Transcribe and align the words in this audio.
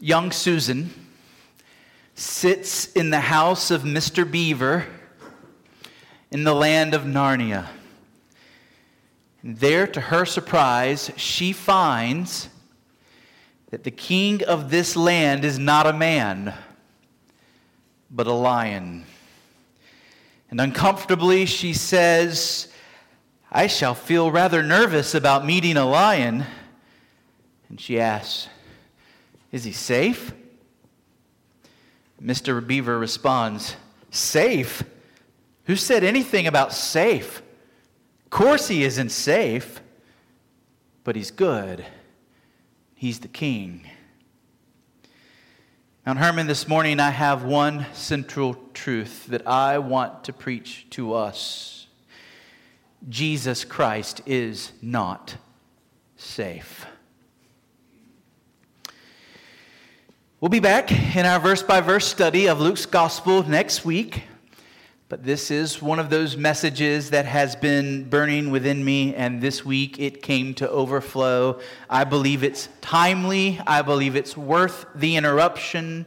young 0.00 0.30
Susan 0.30 0.90
sits 2.14 2.92
in 2.92 3.10
the 3.10 3.20
house 3.20 3.70
of 3.70 3.82
Mr. 3.82 4.30
Beaver 4.30 4.86
in 6.30 6.44
the 6.44 6.54
land 6.54 6.94
of 6.94 7.02
Narnia. 7.02 7.66
And 9.42 9.58
there, 9.58 9.86
to 9.86 10.00
her 10.00 10.24
surprise, 10.24 11.10
she 11.16 11.52
finds 11.52 12.48
that 13.70 13.84
the 13.84 13.90
king 13.90 14.42
of 14.44 14.70
this 14.70 14.96
land 14.96 15.44
is 15.44 15.58
not 15.58 15.86
a 15.86 15.92
man, 15.92 16.54
but 18.10 18.26
a 18.26 18.32
lion. 18.32 19.04
And 20.50 20.60
uncomfortably, 20.60 21.46
she 21.46 21.72
says, 21.72 22.68
I 23.50 23.66
shall 23.66 23.94
feel 23.94 24.30
rather 24.30 24.62
nervous 24.62 25.14
about 25.14 25.46
meeting 25.46 25.76
a 25.76 25.86
lion. 25.86 26.44
And 27.68 27.80
she 27.80 28.00
asks, 28.00 28.48
Is 29.56 29.64
he 29.64 29.72
safe? 29.72 30.34
Mr. 32.22 32.64
Beaver 32.64 32.98
responds, 32.98 33.74
Safe? 34.10 34.82
Who 35.64 35.76
said 35.76 36.04
anything 36.04 36.46
about 36.46 36.74
safe? 36.74 37.38
Of 38.26 38.30
course, 38.30 38.68
he 38.68 38.84
isn't 38.84 39.08
safe, 39.08 39.80
but 41.04 41.16
he's 41.16 41.30
good. 41.30 41.86
He's 42.96 43.20
the 43.20 43.28
king. 43.28 43.88
Mount 46.04 46.18
Hermon, 46.18 46.48
this 46.48 46.68
morning 46.68 47.00
I 47.00 47.08
have 47.08 47.42
one 47.42 47.86
central 47.94 48.58
truth 48.74 49.24
that 49.28 49.46
I 49.46 49.78
want 49.78 50.24
to 50.24 50.34
preach 50.34 50.86
to 50.90 51.14
us 51.14 51.86
Jesus 53.08 53.64
Christ 53.64 54.20
is 54.26 54.72
not 54.82 55.36
safe. 56.18 56.84
We'll 60.38 60.50
be 60.50 60.60
back 60.60 60.92
in 61.16 61.24
our 61.24 61.40
verse 61.40 61.62
by 61.62 61.80
verse 61.80 62.06
study 62.06 62.46
of 62.46 62.60
Luke's 62.60 62.84
gospel 62.84 63.42
next 63.48 63.86
week. 63.86 64.24
But 65.08 65.24
this 65.24 65.50
is 65.50 65.80
one 65.80 65.98
of 65.98 66.10
those 66.10 66.36
messages 66.36 67.08
that 67.08 67.24
has 67.24 67.56
been 67.56 68.04
burning 68.10 68.50
within 68.50 68.84
me, 68.84 69.14
and 69.14 69.40
this 69.40 69.64
week 69.64 69.98
it 69.98 70.20
came 70.20 70.52
to 70.56 70.68
overflow. 70.68 71.58
I 71.88 72.04
believe 72.04 72.44
it's 72.44 72.68
timely, 72.82 73.58
I 73.66 73.80
believe 73.80 74.14
it's 74.14 74.36
worth 74.36 74.84
the 74.94 75.16
interruption. 75.16 76.04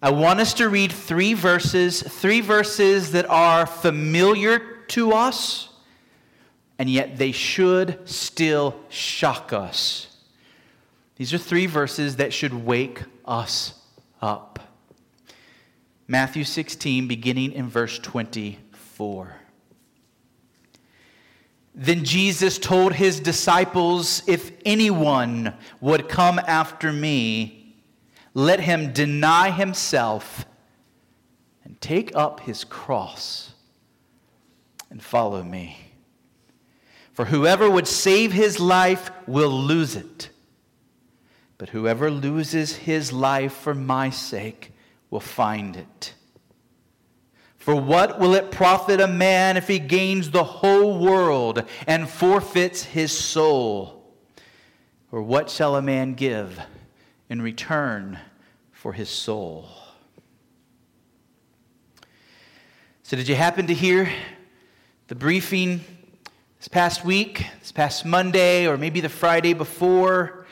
I 0.00 0.08
want 0.08 0.40
us 0.40 0.54
to 0.54 0.70
read 0.70 0.90
three 0.90 1.34
verses, 1.34 2.00
three 2.00 2.40
verses 2.40 3.12
that 3.12 3.28
are 3.28 3.66
familiar 3.66 4.82
to 4.88 5.12
us, 5.12 5.68
and 6.78 6.88
yet 6.88 7.18
they 7.18 7.32
should 7.32 8.08
still 8.08 8.80
shock 8.88 9.52
us. 9.52 10.13
These 11.16 11.32
are 11.32 11.38
three 11.38 11.66
verses 11.66 12.16
that 12.16 12.32
should 12.32 12.52
wake 12.52 13.02
us 13.24 13.74
up. 14.20 14.58
Matthew 16.08 16.44
16, 16.44 17.06
beginning 17.06 17.52
in 17.52 17.68
verse 17.68 17.98
24. 18.00 19.36
Then 21.74 22.04
Jesus 22.04 22.58
told 22.58 22.94
his 22.94 23.20
disciples, 23.20 24.22
If 24.26 24.52
anyone 24.64 25.54
would 25.80 26.08
come 26.08 26.40
after 26.40 26.92
me, 26.92 27.76
let 28.34 28.60
him 28.60 28.92
deny 28.92 29.50
himself 29.50 30.44
and 31.64 31.80
take 31.80 32.14
up 32.14 32.40
his 32.40 32.64
cross 32.64 33.52
and 34.90 35.02
follow 35.02 35.42
me. 35.42 35.78
For 37.12 37.26
whoever 37.26 37.70
would 37.70 37.86
save 37.86 38.32
his 38.32 38.58
life 38.58 39.10
will 39.26 39.50
lose 39.50 39.94
it 39.94 40.30
but 41.58 41.70
whoever 41.70 42.10
loses 42.10 42.76
his 42.76 43.12
life 43.12 43.52
for 43.52 43.74
my 43.74 44.10
sake 44.10 44.72
will 45.10 45.20
find 45.20 45.76
it. 45.76 46.14
For 47.56 47.74
what 47.74 48.18
will 48.20 48.34
it 48.34 48.50
profit 48.50 49.00
a 49.00 49.06
man 49.06 49.56
if 49.56 49.68
he 49.68 49.78
gains 49.78 50.30
the 50.30 50.44
whole 50.44 50.98
world 50.98 51.64
and 51.86 52.08
forfeits 52.08 52.82
his 52.82 53.10
soul? 53.10 54.04
Or 55.10 55.22
what 55.22 55.48
shall 55.48 55.76
a 55.76 55.80
man 55.80 56.14
give 56.14 56.60
in 57.30 57.40
return 57.40 58.18
for 58.70 58.92
his 58.92 59.08
soul? 59.08 59.68
So, 63.02 63.16
did 63.16 63.28
you 63.28 63.34
happen 63.34 63.66
to 63.68 63.74
hear 63.74 64.10
the 65.08 65.14
briefing 65.14 65.82
this 66.58 66.68
past 66.68 67.04
week, 67.04 67.46
this 67.60 67.70
past 67.70 68.04
Monday, 68.04 68.66
or 68.66 68.76
maybe 68.76 69.00
the 69.00 69.08
Friday 69.08 69.52
before? 69.52 70.44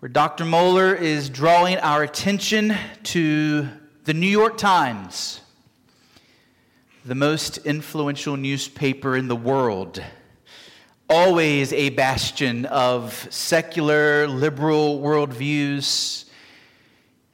Where 0.00 0.08
Dr. 0.08 0.44
Mohler 0.44 0.98
is 0.98 1.28
drawing 1.28 1.76
our 1.76 2.02
attention 2.02 2.74
to 3.02 3.68
the 4.04 4.14
New 4.14 4.26
York 4.26 4.56
Times, 4.56 5.42
the 7.04 7.14
most 7.14 7.58
influential 7.66 8.34
newspaper 8.38 9.14
in 9.14 9.28
the 9.28 9.36
world, 9.36 10.02
always 11.10 11.74
a 11.74 11.90
bastion 11.90 12.64
of 12.64 13.28
secular, 13.30 14.26
liberal 14.26 15.02
worldviews. 15.02 16.24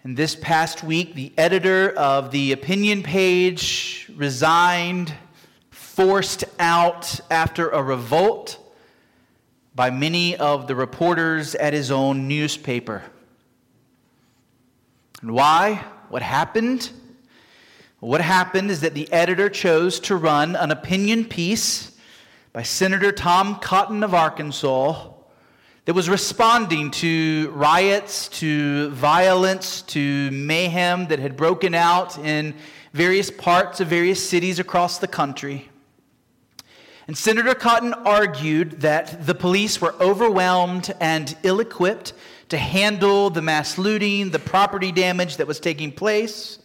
And 0.02 0.16
this 0.16 0.34
past 0.34 0.82
week, 0.82 1.14
the 1.14 1.32
editor 1.38 1.90
of 1.90 2.32
the 2.32 2.50
opinion 2.50 3.04
page 3.04 4.10
resigned, 4.16 5.14
forced 5.70 6.42
out 6.58 7.20
after 7.30 7.68
a 7.68 7.80
revolt 7.80 8.58
by 9.76 9.90
many 9.90 10.34
of 10.36 10.66
the 10.66 10.74
reporters 10.74 11.54
at 11.54 11.74
his 11.74 11.90
own 11.90 12.26
newspaper. 12.26 13.02
And 15.20 15.32
why? 15.32 15.84
What 16.08 16.22
happened? 16.22 16.90
What 18.00 18.22
happened 18.22 18.70
is 18.70 18.80
that 18.80 18.94
the 18.94 19.12
editor 19.12 19.50
chose 19.50 20.00
to 20.00 20.16
run 20.16 20.56
an 20.56 20.70
opinion 20.70 21.26
piece 21.26 21.92
by 22.54 22.62
Senator 22.62 23.12
Tom 23.12 23.56
Cotton 23.56 24.02
of 24.02 24.14
Arkansas 24.14 25.10
that 25.84 25.94
was 25.94 26.08
responding 26.08 26.90
to 26.92 27.50
riots, 27.54 28.28
to 28.28 28.88
violence, 28.90 29.82
to 29.82 30.30
mayhem 30.30 31.06
that 31.08 31.18
had 31.18 31.36
broken 31.36 31.74
out 31.74 32.16
in 32.18 32.54
various 32.94 33.30
parts 33.30 33.80
of 33.80 33.88
various 33.88 34.26
cities 34.26 34.58
across 34.58 34.98
the 34.98 35.06
country. 35.06 35.68
And 37.06 37.16
Senator 37.16 37.54
Cotton 37.54 37.94
argued 37.94 38.80
that 38.80 39.26
the 39.26 39.34
police 39.34 39.80
were 39.80 39.94
overwhelmed 40.00 40.92
and 41.00 41.36
ill 41.44 41.60
equipped 41.60 42.12
to 42.48 42.58
handle 42.58 43.30
the 43.30 43.42
mass 43.42 43.78
looting, 43.78 44.30
the 44.30 44.40
property 44.40 44.90
damage 44.90 45.36
that 45.36 45.46
was 45.46 45.60
taking 45.60 45.92
place. 45.92 46.58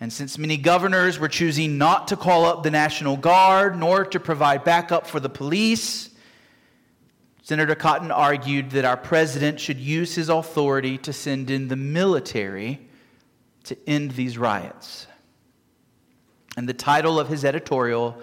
And 0.00 0.12
since 0.12 0.36
many 0.36 0.56
governors 0.56 1.20
were 1.20 1.28
choosing 1.28 1.78
not 1.78 2.08
to 2.08 2.16
call 2.16 2.44
up 2.44 2.64
the 2.64 2.72
National 2.72 3.16
Guard 3.16 3.78
nor 3.78 4.04
to 4.06 4.18
provide 4.18 4.64
backup 4.64 5.06
for 5.06 5.20
the 5.20 5.28
police, 5.28 6.10
Senator 7.44 7.76
Cotton 7.76 8.10
argued 8.10 8.70
that 8.70 8.84
our 8.84 8.96
president 8.96 9.60
should 9.60 9.78
use 9.78 10.16
his 10.16 10.28
authority 10.28 10.98
to 10.98 11.12
send 11.12 11.50
in 11.50 11.68
the 11.68 11.76
military 11.76 12.80
to 13.64 13.76
end 13.88 14.12
these 14.12 14.36
riots. 14.36 15.06
And 16.56 16.68
the 16.68 16.74
title 16.74 17.20
of 17.20 17.28
his 17.28 17.44
editorial 17.44 18.20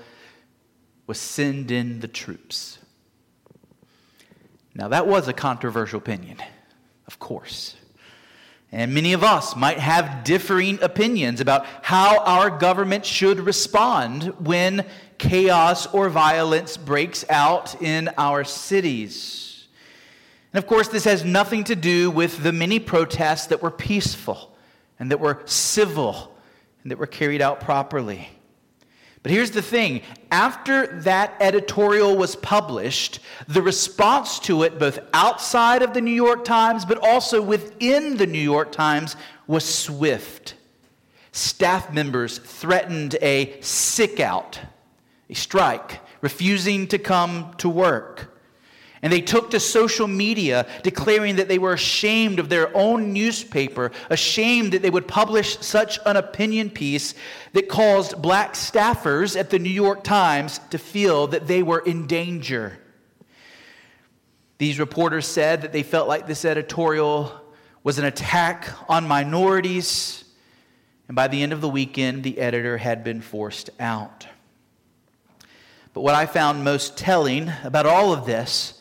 was 1.10 1.18
send 1.18 1.72
in 1.72 2.02
the 2.02 2.08
troops. 2.08 2.78
Now, 4.76 4.90
that 4.90 5.08
was 5.08 5.28
a 5.28 5.34
controversial 5.34 5.98
opinion, 5.98 6.38
of 7.08 7.18
course. 7.18 7.76
And 8.72 8.94
many 8.94 9.14
of 9.14 9.24
us 9.24 9.56
might 9.56 9.80
have 9.80 10.24
differing 10.24 10.80
opinions 10.84 11.42
about 11.42 11.66
how 11.82 12.20
our 12.20 12.52
government 12.52 13.08
should 13.08 13.40
respond 13.40 14.26
when 14.38 14.86
chaos 15.18 15.92
or 15.96 16.10
violence 16.10 16.78
breaks 16.78 17.26
out 17.28 17.82
in 17.82 18.12
our 18.16 18.44
cities. 18.44 19.68
And 20.54 20.64
of 20.64 20.70
course, 20.70 20.90
this 20.90 21.06
has 21.06 21.26
nothing 21.26 21.64
to 21.64 21.76
do 21.76 22.12
with 22.12 22.44
the 22.44 22.54
many 22.54 22.78
protests 22.78 23.48
that 23.48 23.64
were 23.64 23.72
peaceful 23.72 24.56
and 25.00 25.10
that 25.10 25.20
were 25.20 25.42
civil 25.46 26.38
and 26.84 26.92
that 26.92 27.00
were 27.00 27.08
carried 27.08 27.42
out 27.42 27.62
properly. 27.62 28.30
But 29.22 29.32
here's 29.32 29.52
the 29.52 29.62
thing 29.62 30.02
after 30.32 30.88
that 31.02 31.36
editorial 31.40 32.16
was 32.16 32.36
published, 32.36 33.20
the 33.48 33.62
response 33.62 34.40
to 34.40 34.64
it, 34.64 34.80
both 34.80 35.00
outside 35.14 35.82
of 35.82 35.94
the 35.94 36.02
New 36.02 36.12
York 36.12 36.46
Times 36.46 36.86
but 36.86 36.98
also 37.00 37.42
within 37.42 38.18
the 38.18 38.28
New 38.28 38.40
York 38.40 38.72
Times, 38.72 39.16
was 39.48 39.66
swift. 39.66 40.56
Staff 41.32 41.94
members 41.94 42.38
threatened 42.38 43.16
a 43.22 43.60
sick 43.62 44.20
out, 44.20 44.60
a 45.30 45.36
strike, 45.36 46.00
refusing 46.22 46.88
to 46.88 46.98
come 46.98 47.54
to 47.58 47.70
work. 47.70 48.29
And 49.02 49.14
they 49.14 49.22
took 49.22 49.52
to 49.52 49.60
social 49.60 50.08
media 50.08 50.68
declaring 50.84 51.38
that 51.38 51.48
they 51.48 51.58
were 51.58 51.74
ashamed 51.74 52.38
of 52.40 52.50
their 52.50 52.76
own 52.76 53.14
newspaper, 53.14 53.92
ashamed 54.10 54.74
that 54.74 54.82
they 54.82 54.90
would 54.90 55.08
publish 55.08 55.58
such 55.60 56.00
an 56.06 56.18
opinion 56.18 56.70
piece 56.70 57.14
that 57.54 57.70
caused 57.70 58.22
black 58.22 58.54
staffers 58.54 59.40
at 59.40 59.50
the 59.50 59.60
New 59.60 59.70
York 59.70 60.04
Times 60.04 60.60
to 60.72 60.78
feel 60.78 61.28
that 61.28 61.48
they 61.48 61.64
were 61.64 61.80
in 61.80 62.08
danger. 62.08 62.78
These 64.58 64.80
reporters 64.80 65.26
said 65.26 65.62
that 65.62 65.72
they 65.72 65.84
felt 65.84 66.10
like 66.10 66.28
this 66.28 66.44
editorial 66.44 67.40
was 67.82 67.98
an 67.98 68.06
attack 68.06 68.68
on 68.90 69.08
minorities, 69.08 70.26
and 71.08 71.16
by 71.16 71.30
the 71.30 71.42
end 71.42 71.54
of 71.54 71.62
the 71.62 71.70
weekend, 71.70 72.24
the 72.24 72.38
editor 72.40 72.78
had 72.78 73.06
been 73.06 73.22
forced 73.22 73.70
out. 73.80 74.28
But 75.94 76.02
what 76.02 76.14
I 76.14 76.26
found 76.26 76.66
most 76.66 76.98
telling 76.98 77.52
about 77.64 77.86
all 77.86 78.12
of 78.12 78.26
this 78.26 78.79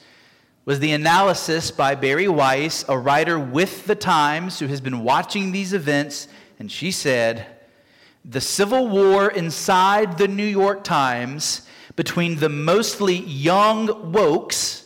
was 0.68 0.80
the 0.80 0.92
analysis 0.92 1.70
by 1.70 1.94
Bari 1.94 2.28
Weiss, 2.28 2.84
a 2.90 2.98
writer 2.98 3.38
with 3.38 3.86
the 3.86 3.94
Times 3.94 4.58
who 4.58 4.66
has 4.66 4.82
been 4.82 5.02
watching 5.02 5.50
these 5.50 5.72
events, 5.72 6.28
and 6.58 6.70
she 6.70 6.90
said, 6.90 7.46
The 8.22 8.42
civil 8.42 8.86
war 8.86 9.30
inside 9.30 10.18
the 10.18 10.28
New 10.28 10.44
York 10.44 10.84
Times 10.84 11.66
between 11.96 12.36
the 12.36 12.50
mostly 12.50 13.16
young 13.16 13.88
wokes 14.12 14.84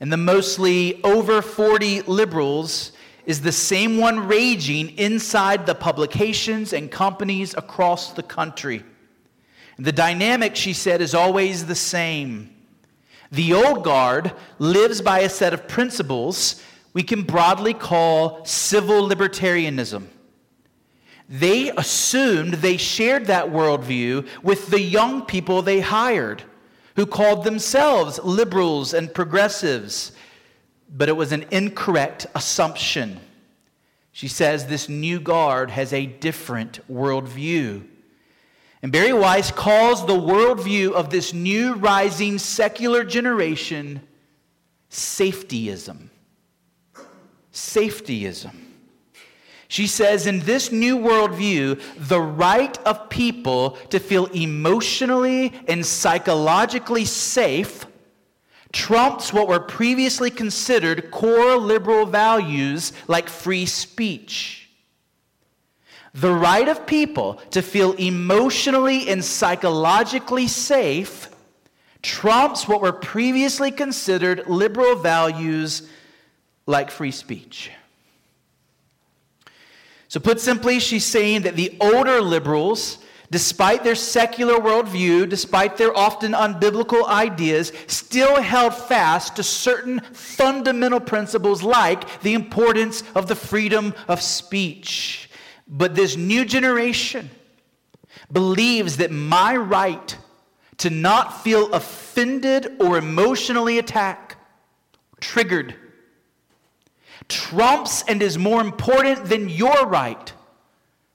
and 0.00 0.12
the 0.12 0.16
mostly 0.16 1.00
over 1.04 1.40
40 1.40 2.02
liberals 2.02 2.90
is 3.24 3.42
the 3.42 3.52
same 3.52 3.98
one 3.98 4.26
raging 4.26 4.88
inside 4.98 5.66
the 5.66 5.76
publications 5.76 6.72
and 6.72 6.90
companies 6.90 7.54
across 7.54 8.12
the 8.12 8.24
country. 8.24 8.82
The 9.78 9.92
dynamic, 9.92 10.56
she 10.56 10.72
said, 10.72 11.00
is 11.00 11.14
always 11.14 11.66
the 11.66 11.76
same. 11.76 12.51
The 13.32 13.54
old 13.54 13.82
guard 13.82 14.32
lives 14.58 15.00
by 15.00 15.20
a 15.20 15.28
set 15.28 15.54
of 15.54 15.66
principles 15.66 16.62
we 16.92 17.02
can 17.02 17.22
broadly 17.22 17.72
call 17.72 18.44
civil 18.44 19.08
libertarianism. 19.08 20.04
They 21.28 21.70
assumed 21.70 22.54
they 22.54 22.76
shared 22.76 23.26
that 23.26 23.46
worldview 23.46 24.28
with 24.42 24.66
the 24.68 24.82
young 24.82 25.24
people 25.24 25.62
they 25.62 25.80
hired, 25.80 26.42
who 26.96 27.06
called 27.06 27.44
themselves 27.44 28.20
liberals 28.22 28.92
and 28.92 29.14
progressives. 29.14 30.12
But 30.94 31.08
it 31.08 31.16
was 31.16 31.32
an 31.32 31.46
incorrect 31.50 32.26
assumption. 32.34 33.18
She 34.12 34.28
says 34.28 34.66
this 34.66 34.90
new 34.90 35.18
guard 35.18 35.70
has 35.70 35.94
a 35.94 36.04
different 36.04 36.80
worldview. 36.92 37.86
And 38.82 38.90
Bari 38.90 39.12
Weiss 39.12 39.52
calls 39.52 40.04
the 40.04 40.12
worldview 40.12 40.92
of 40.92 41.10
this 41.10 41.32
new 41.32 41.74
rising 41.74 42.38
secular 42.38 43.04
generation 43.04 44.00
safetyism. 44.90 46.08
Safetyism. 47.52 48.54
She 49.68 49.86
says, 49.86 50.26
in 50.26 50.40
this 50.40 50.70
new 50.70 50.98
worldview, 50.98 51.80
the 51.96 52.20
right 52.20 52.76
of 52.78 53.08
people 53.08 53.78
to 53.88 54.00
feel 54.00 54.26
emotionally 54.26 55.52
and 55.68 55.86
psychologically 55.86 57.04
safe 57.04 57.86
trumps 58.72 59.32
what 59.32 59.48
were 59.48 59.60
previously 59.60 60.30
considered 60.30 61.10
core 61.10 61.56
liberal 61.56 62.04
values 62.04 62.92
like 63.06 63.28
free 63.28 63.64
speech. 63.64 64.61
The 66.14 66.32
right 66.32 66.68
of 66.68 66.86
people 66.86 67.40
to 67.52 67.62
feel 67.62 67.92
emotionally 67.92 69.08
and 69.08 69.24
psychologically 69.24 70.46
safe 70.46 71.28
trumps 72.02 72.68
what 72.68 72.82
were 72.82 72.92
previously 72.92 73.70
considered 73.70 74.46
liberal 74.46 74.96
values 74.96 75.88
like 76.66 76.90
free 76.90 77.12
speech. 77.12 77.70
So, 80.08 80.20
put 80.20 80.40
simply, 80.40 80.78
she's 80.78 81.06
saying 81.06 81.42
that 81.42 81.56
the 81.56 81.74
older 81.80 82.20
liberals, 82.20 82.98
despite 83.30 83.82
their 83.82 83.94
secular 83.94 84.56
worldview, 84.56 85.26
despite 85.26 85.78
their 85.78 85.96
often 85.96 86.32
unbiblical 86.32 87.06
ideas, 87.06 87.72
still 87.86 88.42
held 88.42 88.74
fast 88.74 89.36
to 89.36 89.42
certain 89.42 90.00
fundamental 90.00 91.00
principles 91.00 91.62
like 91.62 92.20
the 92.20 92.34
importance 92.34 93.02
of 93.14 93.26
the 93.26 93.34
freedom 93.34 93.94
of 94.06 94.20
speech. 94.20 95.30
But 95.66 95.94
this 95.94 96.16
new 96.16 96.44
generation 96.44 97.30
believes 98.30 98.98
that 98.98 99.10
my 99.10 99.56
right 99.56 100.16
to 100.78 100.90
not 100.90 101.42
feel 101.42 101.72
offended 101.72 102.76
or 102.80 102.98
emotionally 102.98 103.78
attacked, 103.78 104.36
triggered, 105.20 105.74
trumps 107.28 108.02
and 108.08 108.22
is 108.22 108.36
more 108.36 108.60
important 108.60 109.26
than 109.26 109.48
your 109.48 109.86
right 109.86 110.32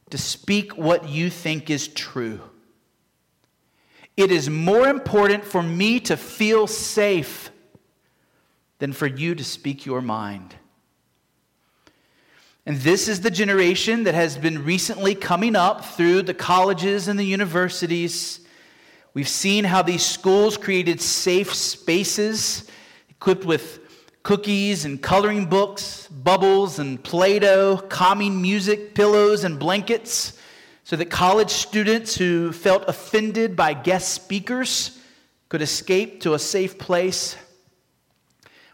to 0.10 0.18
speak 0.18 0.78
what 0.78 1.10
you 1.10 1.30
think 1.30 1.70
is 1.70 1.88
true. 1.88 2.40
It 4.16 4.32
is 4.32 4.50
more 4.50 4.88
important 4.88 5.44
for 5.44 5.62
me 5.62 6.00
to 6.02 6.18
feel 6.18 6.66
safe 6.66 7.52
than 8.80 8.94
for 8.94 9.06
you 9.06 9.36
to 9.36 9.44
speak 9.44 9.86
your 9.86 10.02
mind. 10.02 10.56
And 12.68 12.76
this 12.80 13.08
is 13.08 13.22
the 13.22 13.32
generation 13.32 14.04
that 14.04 14.14
has 14.14 14.38
been 14.38 14.66
recently 14.66 15.16
coming 15.16 15.56
up 15.56 15.86
through 15.86 16.24
the 16.24 16.34
colleges 16.34 17.08
and 17.08 17.18
the 17.18 17.24
universities. 17.24 18.42
We've 19.14 19.30
seen 19.30 19.64
how 19.64 19.84
these 19.84 20.06
schools 20.06 20.58
created 20.58 21.00
safe 21.00 21.54
spaces 21.54 22.70
equipped 23.10 23.46
with 23.46 23.80
cookies 24.22 24.84
and 24.84 25.02
coloring 25.02 25.46
books, 25.46 26.10
bubbles 26.10 26.78
and 26.78 27.02
Play 27.02 27.40
Doh, 27.40 27.78
calming 27.88 28.42
music, 28.42 28.94
pillows, 28.94 29.46
and 29.46 29.58
blankets, 29.58 30.38
so 30.84 30.98
that 30.98 31.10
college 31.10 31.52
students 31.52 32.18
who 32.18 32.52
felt 32.52 32.84
offended 32.90 33.56
by 33.56 33.74
guest 33.74 34.14
speakers 34.14 35.00
could 35.48 35.62
escape 35.62 36.20
to 36.20 36.34
a 36.34 36.40
safe 36.40 36.78
place. 36.78 37.38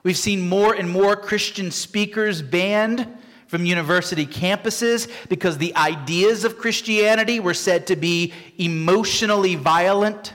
We've 0.01 0.17
seen 0.17 0.49
more 0.49 0.73
and 0.73 0.89
more 0.89 1.15
Christian 1.15 1.69
speakers 1.69 2.41
banned 2.41 3.19
from 3.53 3.67
university 3.67 4.25
campuses 4.25 5.07
because 5.29 5.59
the 5.59 5.75
ideas 5.75 6.43
of 6.43 6.57
Christianity 6.57 7.39
were 7.39 7.53
said 7.53 7.85
to 7.85 7.95
be 7.95 8.33
emotionally 8.57 9.53
violent 9.53 10.33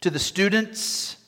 to 0.00 0.08
the 0.08 0.18
students. 0.18 1.18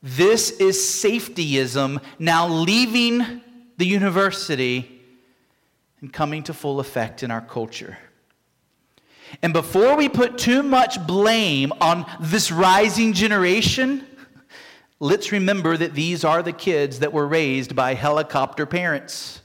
This 0.00 0.52
is 0.52 0.76
safetyism 0.76 2.00
now 2.20 2.46
leaving 2.46 3.42
the 3.78 3.84
university 3.84 5.02
and 6.00 6.12
coming 6.12 6.44
to 6.44 6.54
full 6.54 6.78
effect 6.78 7.24
in 7.24 7.32
our 7.32 7.40
culture. 7.40 7.98
And 9.42 9.52
before 9.52 9.96
we 9.96 10.08
put 10.08 10.38
too 10.38 10.62
much 10.62 11.04
blame 11.04 11.72
on 11.80 12.06
this 12.20 12.52
rising 12.52 13.12
generation, 13.12 14.06
let's 15.00 15.32
remember 15.32 15.76
that 15.76 15.94
these 15.94 16.22
are 16.22 16.44
the 16.44 16.52
kids 16.52 17.00
that 17.00 17.12
were 17.12 17.26
raised 17.26 17.74
by 17.74 17.94
helicopter 17.94 18.64
parents. 18.64 19.40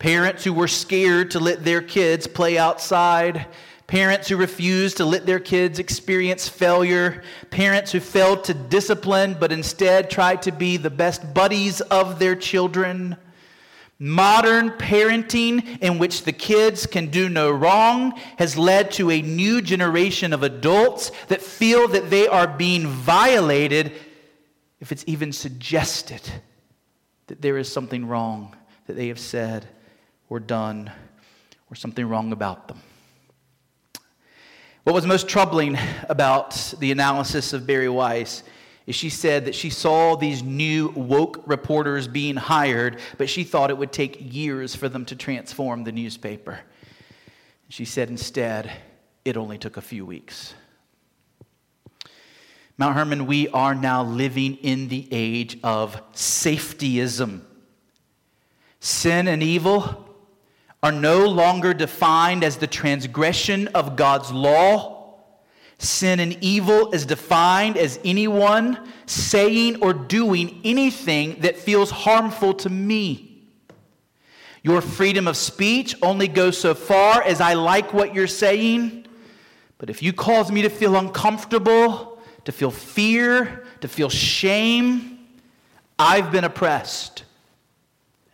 Parents 0.00 0.44
who 0.44 0.54
were 0.54 0.66
scared 0.66 1.30
to 1.32 1.40
let 1.40 1.62
their 1.62 1.82
kids 1.82 2.26
play 2.26 2.56
outside. 2.56 3.46
Parents 3.86 4.28
who 4.28 4.36
refused 4.38 4.96
to 4.96 5.04
let 5.04 5.26
their 5.26 5.38
kids 5.38 5.78
experience 5.78 6.48
failure, 6.48 7.22
parents 7.50 7.92
who 7.92 8.00
failed 8.00 8.42
to 8.44 8.54
discipline 8.54 9.36
but 9.38 9.52
instead 9.52 10.08
tried 10.08 10.40
to 10.42 10.52
be 10.52 10.78
the 10.78 10.88
best 10.88 11.34
buddies 11.34 11.82
of 11.82 12.18
their 12.18 12.34
children. 12.34 13.14
Modern 13.98 14.70
parenting, 14.70 15.78
in 15.82 15.98
which 15.98 16.22
the 16.22 16.32
kids 16.32 16.86
can 16.86 17.08
do 17.08 17.28
no 17.28 17.50
wrong, 17.50 18.18
has 18.38 18.56
led 18.56 18.92
to 18.92 19.10
a 19.10 19.20
new 19.20 19.60
generation 19.60 20.32
of 20.32 20.42
adults 20.42 21.12
that 21.28 21.42
feel 21.42 21.88
that 21.88 22.08
they 22.08 22.26
are 22.26 22.48
being 22.48 22.86
violated 22.86 23.92
if 24.80 24.92
it's 24.92 25.04
even 25.06 25.30
suggested 25.30 26.22
that 27.26 27.42
there 27.42 27.58
is 27.58 27.70
something 27.70 28.06
wrong 28.06 28.56
that 28.86 28.96
they 28.96 29.08
have 29.08 29.18
said 29.18 29.68
or 30.30 30.40
done 30.40 30.90
or 31.70 31.74
something 31.74 32.08
wrong 32.08 32.32
about 32.32 32.68
them. 32.68 32.80
What 34.84 34.94
was 34.94 35.06
most 35.06 35.28
troubling 35.28 35.76
about 36.08 36.74
the 36.78 36.90
analysis 36.90 37.52
of 37.52 37.66
Bari 37.66 37.88
Weiss 37.88 38.42
is 38.86 38.96
she 38.96 39.10
said 39.10 39.44
that 39.44 39.54
she 39.54 39.68
saw 39.68 40.16
these 40.16 40.42
new 40.42 40.88
woke 40.88 41.42
reporters 41.46 42.08
being 42.08 42.36
hired, 42.36 42.98
but 43.18 43.28
she 43.28 43.44
thought 43.44 43.70
it 43.70 43.76
would 43.76 43.92
take 43.92 44.32
years 44.32 44.74
for 44.74 44.88
them 44.88 45.04
to 45.04 45.14
transform 45.14 45.84
the 45.84 45.92
newspaper. 45.92 46.60
She 47.68 47.84
said 47.84 48.08
instead, 48.08 48.72
it 49.24 49.36
only 49.36 49.58
took 49.58 49.76
a 49.76 49.82
few 49.82 50.06
weeks. 50.06 50.54
Mount 52.78 52.96
Hermon, 52.96 53.26
we 53.26 53.48
are 53.48 53.74
now 53.74 54.02
living 54.02 54.56
in 54.56 54.88
the 54.88 55.06
age 55.12 55.58
of 55.62 56.00
safetyism. 56.14 57.42
Sin 58.80 59.28
and 59.28 59.42
evil 59.42 60.09
are 60.82 60.92
no 60.92 61.26
longer 61.26 61.74
defined 61.74 62.42
as 62.42 62.56
the 62.56 62.66
transgression 62.66 63.68
of 63.68 63.96
God's 63.96 64.32
law. 64.32 65.14
Sin 65.78 66.20
and 66.20 66.36
evil 66.42 66.92
is 66.92 67.06
defined 67.06 67.76
as 67.76 67.98
anyone 68.04 68.92
saying 69.06 69.82
or 69.82 69.92
doing 69.92 70.60
anything 70.64 71.40
that 71.40 71.56
feels 71.56 71.90
harmful 71.90 72.54
to 72.54 72.68
me. 72.68 73.26
Your 74.62 74.80
freedom 74.82 75.26
of 75.26 75.36
speech 75.36 75.94
only 76.02 76.28
goes 76.28 76.58
so 76.58 76.74
far 76.74 77.22
as 77.22 77.40
I 77.40 77.54
like 77.54 77.94
what 77.94 78.14
you're 78.14 78.26
saying. 78.26 79.06
But 79.78 79.88
if 79.88 80.02
you 80.02 80.12
cause 80.12 80.52
me 80.52 80.62
to 80.62 80.68
feel 80.68 80.96
uncomfortable, 80.96 82.18
to 82.44 82.52
feel 82.52 82.70
fear, 82.70 83.64
to 83.80 83.88
feel 83.88 84.10
shame, 84.10 85.18
I've 85.98 86.30
been 86.30 86.44
oppressed. 86.44 87.24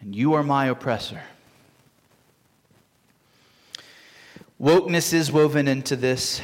and 0.01 0.15
you 0.15 0.35
are 0.35 0.43
my 0.43 0.67
oppressor. 0.67 1.23
Wokeness 4.67 5.15
is 5.15 5.31
woven 5.31 5.69
into 5.69 5.95
this. 5.95 6.41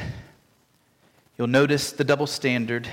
You'll 1.37 1.47
notice 1.47 1.91
the 1.91 2.05
double 2.05 2.25
standard. 2.25 2.87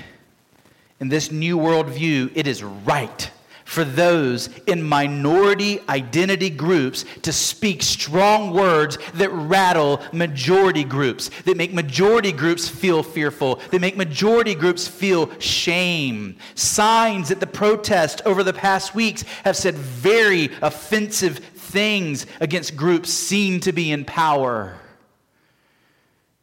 In 0.99 1.07
this 1.07 1.31
new 1.31 1.57
worldview, 1.57 2.33
it 2.35 2.47
is 2.47 2.61
right 2.61 3.31
for 3.63 3.85
those 3.85 4.49
in 4.67 4.83
minority 4.83 5.79
identity 5.87 6.49
groups 6.49 7.05
to 7.21 7.31
speak 7.31 7.81
strong 7.81 8.51
words 8.51 8.97
that 9.13 9.31
rattle 9.31 10.01
majority 10.11 10.83
groups, 10.83 11.29
that 11.45 11.55
make 11.55 11.73
majority 11.73 12.33
groups 12.33 12.67
feel 12.67 13.01
fearful, 13.01 13.61
that 13.71 13.79
make 13.79 13.95
majority 13.95 14.53
groups 14.53 14.85
feel 14.85 15.31
shame. 15.39 16.35
Signs 16.55 17.31
at 17.31 17.39
the 17.39 17.47
protest 17.47 18.21
over 18.25 18.43
the 18.43 18.51
past 18.51 18.93
weeks 18.93 19.23
have 19.45 19.55
said 19.55 19.75
very 19.75 20.49
offensive 20.61 21.37
things 21.37 22.25
against 22.41 22.75
groups 22.75 23.09
seen 23.09 23.61
to 23.61 23.71
be 23.71 23.93
in 23.93 24.03
power. 24.03 24.77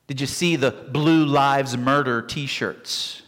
Did 0.08 0.22
you 0.22 0.26
see 0.26 0.56
the 0.56 0.70
Blue 0.70 1.26
Lives 1.26 1.76
Murder 1.76 2.22
t 2.22 2.46
shirts? 2.46 3.22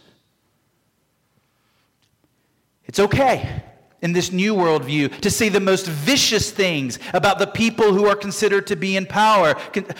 It's 2.85 2.99
okay 2.99 3.63
in 4.01 4.13
this 4.13 4.31
new 4.31 4.55
worldview 4.55 5.21
to 5.21 5.29
say 5.29 5.47
the 5.47 5.59
most 5.59 5.85
vicious 5.85 6.49
things 6.49 6.97
about 7.13 7.37
the 7.37 7.45
people 7.45 7.93
who 7.93 8.07
are 8.07 8.15
considered 8.15 8.65
to 8.67 8.75
be 8.75 8.97
in 8.97 9.05
power, 9.05 9.55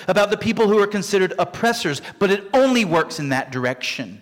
about 0.08 0.32
the 0.32 0.38
people 0.38 0.68
who 0.68 0.80
are 0.80 0.88
considered 0.88 1.34
oppressors, 1.38 2.02
but 2.18 2.32
it 2.32 2.50
only 2.54 2.84
works 2.84 3.20
in 3.20 3.30
that 3.30 3.52
direction. 3.52 4.20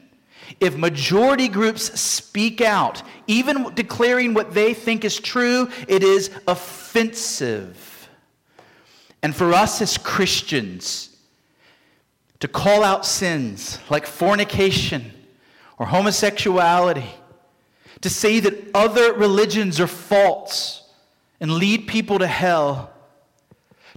If 0.60 0.78
majority 0.78 1.48
groups 1.48 1.98
speak 2.00 2.60
out, 2.60 3.02
even 3.28 3.74
declaring 3.74 4.34
what 4.34 4.54
they 4.54 4.74
think 4.74 5.06
is 5.06 5.18
true, 5.18 5.70
it 5.88 6.04
is 6.04 6.30
offensive. 6.46 8.10
And 9.24 9.34
for 9.34 9.54
us 9.54 9.82
as 9.82 9.98
Christians, 9.98 11.09
to 12.40 12.48
call 12.48 12.84
out 12.84 13.06
sins 13.06 13.80
like 13.90 14.06
fornication 14.06 15.12
or 15.78 15.86
homosexuality, 15.88 17.10
to 18.02 18.10
say 18.10 18.40
that 18.40 18.70
other 18.74 19.14
religions 19.14 19.80
are 19.80 19.88
false 19.88 20.84
and 21.40 21.52
lead 21.52 21.88
people 21.88 22.20
to 22.20 22.28
hell, 22.28 22.92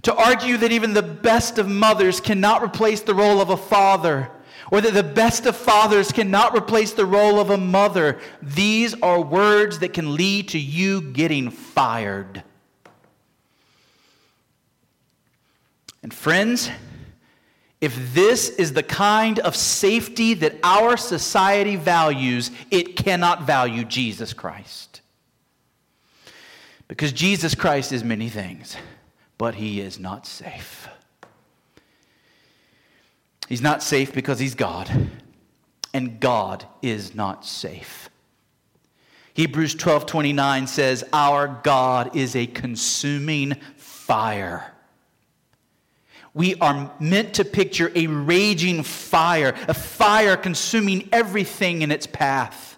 to 0.01 0.13
argue 0.13 0.57
that 0.57 0.71
even 0.71 0.93
the 0.93 1.01
best 1.01 1.57
of 1.57 1.67
mothers 1.67 2.19
cannot 2.19 2.61
replace 2.61 3.01
the 3.01 3.15
role 3.15 3.41
of 3.41 3.49
a 3.49 3.57
father, 3.57 4.29
or 4.71 4.81
that 4.81 4.93
the 4.93 5.03
best 5.03 5.45
of 5.45 5.55
fathers 5.55 6.11
cannot 6.11 6.55
replace 6.57 6.93
the 6.93 7.05
role 7.05 7.39
of 7.39 7.49
a 7.49 7.57
mother, 7.57 8.19
these 8.41 8.93
are 9.01 9.21
words 9.21 9.79
that 9.79 9.93
can 9.93 10.15
lead 10.15 10.49
to 10.49 10.59
you 10.59 11.01
getting 11.01 11.49
fired. 11.49 12.43
And 16.01 16.13
friends, 16.13 16.69
if 17.83 18.13
this 18.13 18.47
is 18.47 18.71
the 18.71 18.81
kind 18.81 19.39
of 19.39 19.57
safety 19.57 20.33
that 20.35 20.55
our 20.63 20.95
society 20.95 21.75
values, 21.75 22.49
it 22.71 22.95
cannot 22.95 23.43
value 23.43 23.83
Jesus 23.83 24.31
Christ. 24.31 25.01
Because 26.87 27.11
Jesus 27.11 27.55
Christ 27.55 27.91
is 27.91 28.01
many 28.01 28.29
things, 28.29 28.77
but 29.37 29.55
he 29.55 29.81
is 29.81 29.99
not 29.99 30.25
safe. 30.25 30.87
He's 33.49 33.61
not 33.61 33.83
safe 33.83 34.13
because 34.13 34.39
he's 34.39 34.55
God, 34.55 34.89
and 35.93 36.21
God 36.21 36.65
is 36.81 37.13
not 37.13 37.45
safe. 37.45 38.09
Hebrews 39.33 39.75
12 39.75 40.05
29 40.05 40.67
says, 40.67 41.03
Our 41.11 41.59
God 41.65 42.15
is 42.15 42.33
a 42.37 42.47
consuming 42.47 43.55
fire. 43.75 44.72
We 46.33 46.55
are 46.55 46.91
meant 46.99 47.35
to 47.35 47.45
picture 47.45 47.91
a 47.93 48.07
raging 48.07 48.81
fire, 48.83 49.53
a 49.67 49.73
fire 49.73 50.35
consuming 50.35 51.07
everything 51.11 51.83
in 51.83 51.91
its 51.91 52.07
path. 52.07 52.77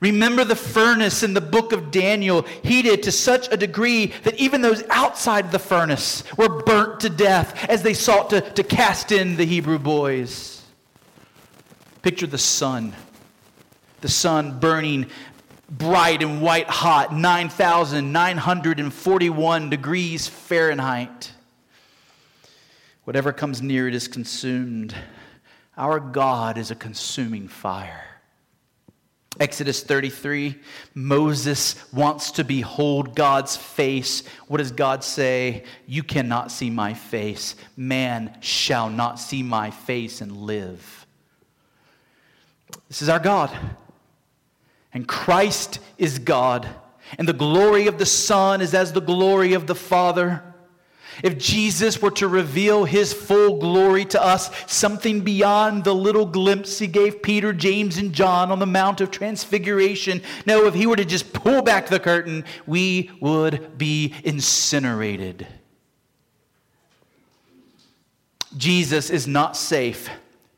Remember 0.00 0.44
the 0.44 0.56
furnace 0.56 1.22
in 1.22 1.32
the 1.32 1.40
book 1.40 1.72
of 1.72 1.92
Daniel, 1.92 2.42
heated 2.64 3.04
to 3.04 3.12
such 3.12 3.52
a 3.52 3.56
degree 3.56 4.06
that 4.24 4.34
even 4.34 4.60
those 4.60 4.82
outside 4.90 5.52
the 5.52 5.60
furnace 5.60 6.24
were 6.36 6.60
burnt 6.64 6.98
to 7.00 7.08
death 7.08 7.68
as 7.68 7.82
they 7.82 7.94
sought 7.94 8.30
to, 8.30 8.40
to 8.40 8.64
cast 8.64 9.12
in 9.12 9.36
the 9.36 9.44
Hebrew 9.44 9.78
boys. 9.78 10.62
Picture 12.02 12.26
the 12.26 12.36
sun, 12.36 12.92
the 14.00 14.08
sun 14.08 14.58
burning 14.58 15.06
bright 15.70 16.20
and 16.20 16.42
white 16.42 16.68
hot, 16.68 17.14
9,941 17.14 19.70
degrees 19.70 20.26
Fahrenheit. 20.26 21.31
Whatever 23.04 23.32
comes 23.32 23.60
near 23.60 23.88
it 23.88 23.94
is 23.94 24.08
consumed. 24.08 24.94
Our 25.76 25.98
God 25.98 26.58
is 26.58 26.70
a 26.70 26.76
consuming 26.76 27.48
fire. 27.48 28.12
Exodus 29.40 29.82
33, 29.82 30.58
Moses 30.94 31.74
wants 31.92 32.32
to 32.32 32.44
behold 32.44 33.16
God's 33.16 33.56
face. 33.56 34.24
What 34.46 34.58
does 34.58 34.72
God 34.72 35.02
say? 35.02 35.64
You 35.86 36.02
cannot 36.02 36.52
see 36.52 36.68
my 36.68 36.92
face. 36.92 37.56
Man 37.74 38.36
shall 38.40 38.90
not 38.90 39.18
see 39.18 39.42
my 39.42 39.70
face 39.70 40.20
and 40.20 40.36
live. 40.36 41.06
This 42.88 43.00
is 43.00 43.08
our 43.08 43.18
God. 43.18 43.50
And 44.92 45.08
Christ 45.08 45.78
is 45.96 46.18
God. 46.18 46.68
And 47.18 47.26
the 47.26 47.32
glory 47.32 47.86
of 47.86 47.96
the 47.96 48.06
Son 48.06 48.60
is 48.60 48.74
as 48.74 48.92
the 48.92 49.00
glory 49.00 49.54
of 49.54 49.66
the 49.66 49.74
Father. 49.74 50.42
If 51.22 51.38
Jesus 51.38 52.00
were 52.00 52.10
to 52.12 52.28
reveal 52.28 52.84
his 52.84 53.12
full 53.12 53.58
glory 53.58 54.04
to 54.06 54.22
us, 54.22 54.50
something 54.66 55.20
beyond 55.20 55.84
the 55.84 55.94
little 55.94 56.26
glimpse 56.26 56.78
he 56.78 56.86
gave 56.86 57.22
Peter, 57.22 57.52
James, 57.52 57.98
and 57.98 58.12
John 58.12 58.50
on 58.50 58.58
the 58.58 58.66
Mount 58.66 59.00
of 59.00 59.10
Transfiguration, 59.10 60.22
no, 60.46 60.66
if 60.66 60.74
he 60.74 60.86
were 60.86 60.96
to 60.96 61.04
just 61.04 61.32
pull 61.32 61.62
back 61.62 61.88
the 61.88 62.00
curtain, 62.00 62.44
we 62.66 63.10
would 63.20 63.76
be 63.78 64.14
incinerated. 64.24 65.46
Jesus 68.56 69.10
is 69.10 69.26
not 69.26 69.56
safe 69.56 70.10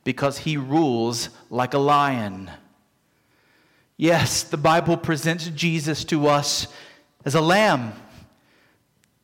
because 0.03 0.39
he 0.39 0.57
rules 0.57 1.31
like 1.51 1.75
a 1.75 1.79
lion. 1.79 2.51
Yes, 3.97 4.43
the 4.43 4.57
Bible 4.57 4.97
presents 4.97 5.49
Jesus 5.49 6.05
to 6.05 6.27
us 6.27 6.67
as 7.25 7.35
a 7.35 7.41
lamb 7.41 7.93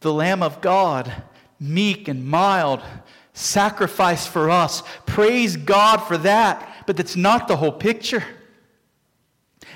the 0.01 0.13
Lamb 0.13 0.43
of 0.43 0.61
God, 0.61 1.13
meek 1.59 2.09
and 2.09 2.27
mild, 2.27 2.81
sacrificed 3.33 4.29
for 4.29 4.51
us. 4.51 4.83
Praise 5.07 5.57
God 5.57 5.99
for 5.99 6.19
that, 6.19 6.85
but 6.87 6.97
that's 6.97 7.17
not 7.17 7.49
the 7.49 7.57
whole 7.57 7.73
picture. 7.73 8.25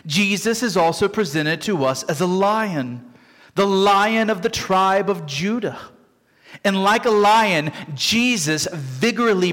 Jesus 0.06 0.62
is 0.62 0.76
also 0.76 1.08
presented 1.08 1.60
to 1.62 1.84
us 1.84 2.02
as 2.04 2.20
a 2.20 2.26
lion, 2.26 3.12
the 3.54 3.66
lion 3.66 4.28
of 4.30 4.42
the 4.42 4.50
tribe 4.50 5.08
of 5.08 5.24
Judah. 5.26 5.78
And 6.62 6.82
like 6.82 7.04
a 7.04 7.10
lion, 7.10 7.72
Jesus 7.94 8.68
vigorously 8.72 9.52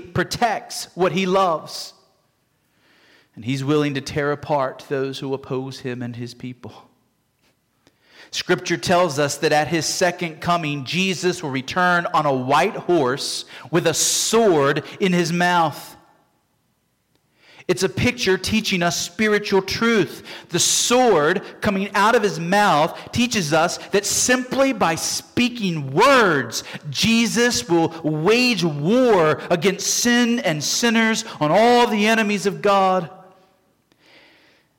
protects 0.00 0.88
what 0.94 1.12
he 1.12 1.26
loves. 1.26 1.94
And 3.34 3.44
he's 3.44 3.64
willing 3.64 3.94
to 3.94 4.00
tear 4.00 4.32
apart 4.32 4.84
those 4.88 5.20
who 5.20 5.32
oppose 5.32 5.80
him 5.80 6.02
and 6.02 6.16
his 6.16 6.34
people. 6.34 6.87
Scripture 8.30 8.76
tells 8.76 9.18
us 9.18 9.38
that 9.38 9.52
at 9.52 9.68
his 9.68 9.86
second 9.86 10.40
coming, 10.40 10.84
Jesus 10.84 11.42
will 11.42 11.50
return 11.50 12.06
on 12.12 12.26
a 12.26 12.34
white 12.34 12.76
horse 12.76 13.44
with 13.70 13.86
a 13.86 13.94
sword 13.94 14.84
in 15.00 15.12
his 15.12 15.32
mouth. 15.32 15.96
It's 17.68 17.82
a 17.82 17.88
picture 17.88 18.38
teaching 18.38 18.82
us 18.82 18.98
spiritual 18.98 19.60
truth. 19.60 20.26
The 20.48 20.58
sword 20.58 21.42
coming 21.60 21.94
out 21.94 22.14
of 22.14 22.22
his 22.22 22.40
mouth 22.40 22.98
teaches 23.12 23.52
us 23.52 23.76
that 23.88 24.06
simply 24.06 24.72
by 24.72 24.94
speaking 24.94 25.92
words, 25.92 26.64
Jesus 26.88 27.68
will 27.68 27.88
wage 28.02 28.64
war 28.64 29.42
against 29.50 29.86
sin 29.86 30.38
and 30.38 30.64
sinners 30.64 31.26
on 31.40 31.50
all 31.50 31.86
the 31.86 32.06
enemies 32.06 32.46
of 32.46 32.62
God. 32.62 33.10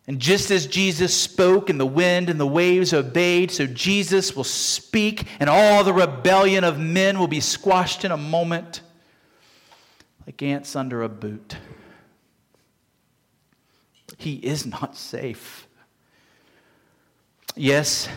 And 0.09 0.19
just 0.19 0.49
as 0.49 0.65
Jesus 0.65 1.13
spoke 1.13 1.69
and 1.69 1.79
the 1.79 1.85
wind 1.85 2.31
and 2.31 2.39
the 2.39 2.47
waves 2.47 2.95
obeyed, 2.95 3.51
so 3.51 3.67
Jesus 3.67 4.35
will 4.35 4.43
speak 4.43 5.27
and 5.39 5.47
all 5.47 5.83
the 5.83 5.93
rebellion 5.93 6.63
of 6.63 6.79
men 6.79 7.19
will 7.19 7.27
be 7.27 7.39
squashed 7.39 8.03
in 8.03 8.09
a 8.11 8.17
moment 8.17 8.81
like 10.25 10.41
ants 10.41 10.75
under 10.75 11.03
a 11.03 11.09
boot. 11.09 11.57
He 14.17 14.37
is 14.37 14.65
not 14.65 14.97
safe. 14.97 15.67
Yes, 17.55 18.09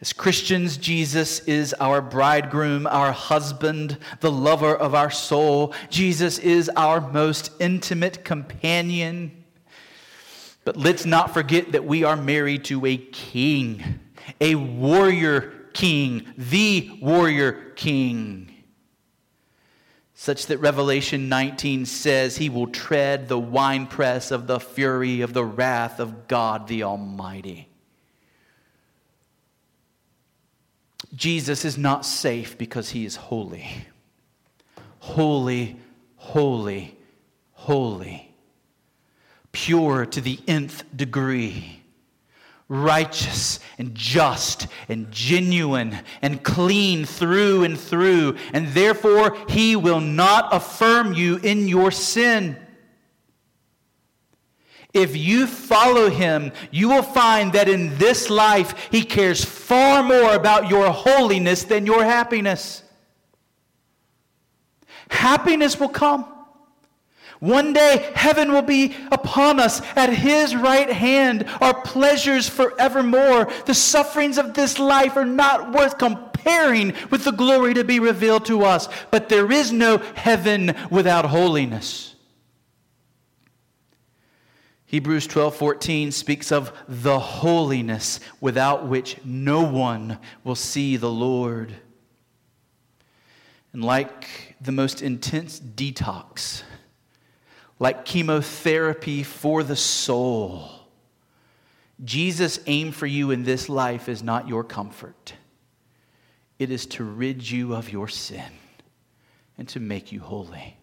as 0.00 0.12
Christians, 0.12 0.76
Jesus 0.76 1.40
is 1.40 1.74
our 1.80 2.00
bridegroom, 2.00 2.86
our 2.86 3.10
husband, 3.10 3.98
the 4.20 4.30
lover 4.30 4.76
of 4.76 4.94
our 4.94 5.10
soul. 5.10 5.74
Jesus 5.88 6.38
is 6.38 6.70
our 6.76 7.00
most 7.00 7.50
intimate 7.58 8.24
companion. 8.24 9.39
But 10.70 10.76
let's 10.76 11.04
not 11.04 11.34
forget 11.34 11.72
that 11.72 11.84
we 11.84 12.04
are 12.04 12.14
married 12.14 12.66
to 12.66 12.86
a 12.86 12.96
king. 12.96 13.98
a 14.40 14.54
warrior 14.54 15.52
king, 15.72 16.32
the 16.38 16.96
warrior 17.02 17.72
king. 17.74 18.54
Such 20.14 20.46
that 20.46 20.58
Revelation 20.58 21.28
19 21.28 21.86
says 21.86 22.36
he 22.36 22.48
will 22.48 22.68
tread 22.68 23.26
the 23.26 23.36
winepress 23.36 24.30
of 24.30 24.46
the 24.46 24.60
fury 24.60 25.22
of 25.22 25.32
the 25.32 25.44
wrath 25.44 25.98
of 25.98 26.28
God 26.28 26.68
the 26.68 26.84
Almighty. 26.84 27.68
Jesus 31.12 31.64
is 31.64 31.76
not 31.76 32.06
safe 32.06 32.56
because 32.56 32.90
he 32.90 33.04
is 33.04 33.16
holy. 33.16 33.66
Holy, 35.00 35.80
holy, 36.14 36.96
holy. 37.54 38.29
Pure 39.52 40.06
to 40.06 40.20
the 40.20 40.38
nth 40.46 40.84
degree 40.96 41.80
righteous 42.70 43.58
and 43.78 43.96
just 43.96 44.68
and 44.88 45.10
genuine 45.10 45.98
and 46.22 46.42
clean 46.42 47.04
through 47.04 47.64
and 47.64 47.78
through, 47.78 48.36
and 48.54 48.68
therefore 48.68 49.36
he 49.48 49.74
will 49.76 50.00
not 50.00 50.54
affirm 50.54 51.12
you 51.12 51.36
in 51.38 51.66
your 51.66 51.90
sin. 51.90 52.56
If 54.94 55.16
you 55.16 55.46
follow 55.46 56.10
him, 56.10 56.52
you 56.70 56.88
will 56.88 57.02
find 57.02 57.52
that 57.52 57.68
in 57.68 57.98
this 57.98 58.30
life 58.30 58.88
he 58.90 59.02
cares 59.02 59.44
far 59.44 60.02
more 60.02 60.34
about 60.34 60.70
your 60.70 60.90
holiness 60.90 61.64
than 61.64 61.86
your 61.86 62.04
happiness. 62.04 62.84
Happiness 65.10 65.78
will 65.78 65.88
come. 65.88 66.24
One 67.40 67.72
day, 67.72 68.10
heaven 68.14 68.52
will 68.52 68.62
be 68.62 68.94
upon 69.10 69.60
us. 69.60 69.80
At 69.96 70.12
his 70.12 70.54
right 70.54 70.90
hand 70.90 71.46
our 71.60 71.80
pleasures 71.82 72.48
forevermore. 72.48 73.50
The 73.64 73.74
sufferings 73.74 74.36
of 74.36 74.52
this 74.52 74.78
life 74.78 75.16
are 75.16 75.24
not 75.24 75.72
worth 75.72 75.96
comparing 75.96 76.92
with 77.10 77.24
the 77.24 77.32
glory 77.32 77.72
to 77.74 77.84
be 77.84 77.98
revealed 77.98 78.44
to 78.46 78.64
us. 78.64 78.88
But 79.10 79.30
there 79.30 79.50
is 79.50 79.72
no 79.72 79.98
heaven 80.14 80.76
without 80.90 81.24
holiness. 81.24 82.14
Hebrews 84.84 85.26
12:14 85.28 86.12
speaks 86.12 86.52
of 86.52 86.72
the 86.88 87.20
holiness 87.20 88.20
without 88.40 88.86
which 88.86 89.16
no 89.24 89.62
one 89.62 90.18
will 90.44 90.56
see 90.56 90.96
the 90.96 91.10
Lord. 91.10 91.76
And 93.72 93.84
like 93.84 94.56
the 94.60 94.72
most 94.72 95.00
intense 95.00 95.60
detox, 95.60 96.64
like 97.80 98.04
chemotherapy 98.04 99.24
for 99.24 99.64
the 99.64 99.74
soul. 99.74 100.70
Jesus' 102.04 102.60
aim 102.66 102.92
for 102.92 103.06
you 103.06 103.30
in 103.30 103.42
this 103.42 103.68
life 103.68 104.08
is 104.08 104.22
not 104.22 104.46
your 104.46 104.62
comfort, 104.62 105.34
it 106.60 106.70
is 106.70 106.86
to 106.86 107.02
rid 107.02 107.50
you 107.50 107.74
of 107.74 107.90
your 107.90 108.06
sin 108.06 108.52
and 109.58 109.66
to 109.68 109.80
make 109.80 110.12
you 110.12 110.20
holy. 110.20 110.76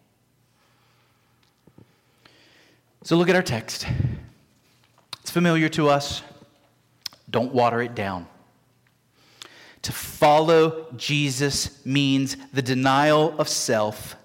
So 3.04 3.16
look 3.16 3.30
at 3.30 3.36
our 3.36 3.44
text. 3.44 3.88
It's 5.22 5.32
familiar 5.32 5.70
to 5.70 5.88
us. 5.88 6.24
Don't 7.30 7.54
water 7.54 7.82
it 7.82 7.96
down. 7.96 8.28
To 9.84 9.92
follow 9.92 10.88
Jesus 10.98 11.86
means 11.86 12.38
the 12.52 12.62
denial 12.62 13.34
of 13.40 13.48
self 13.48 14.16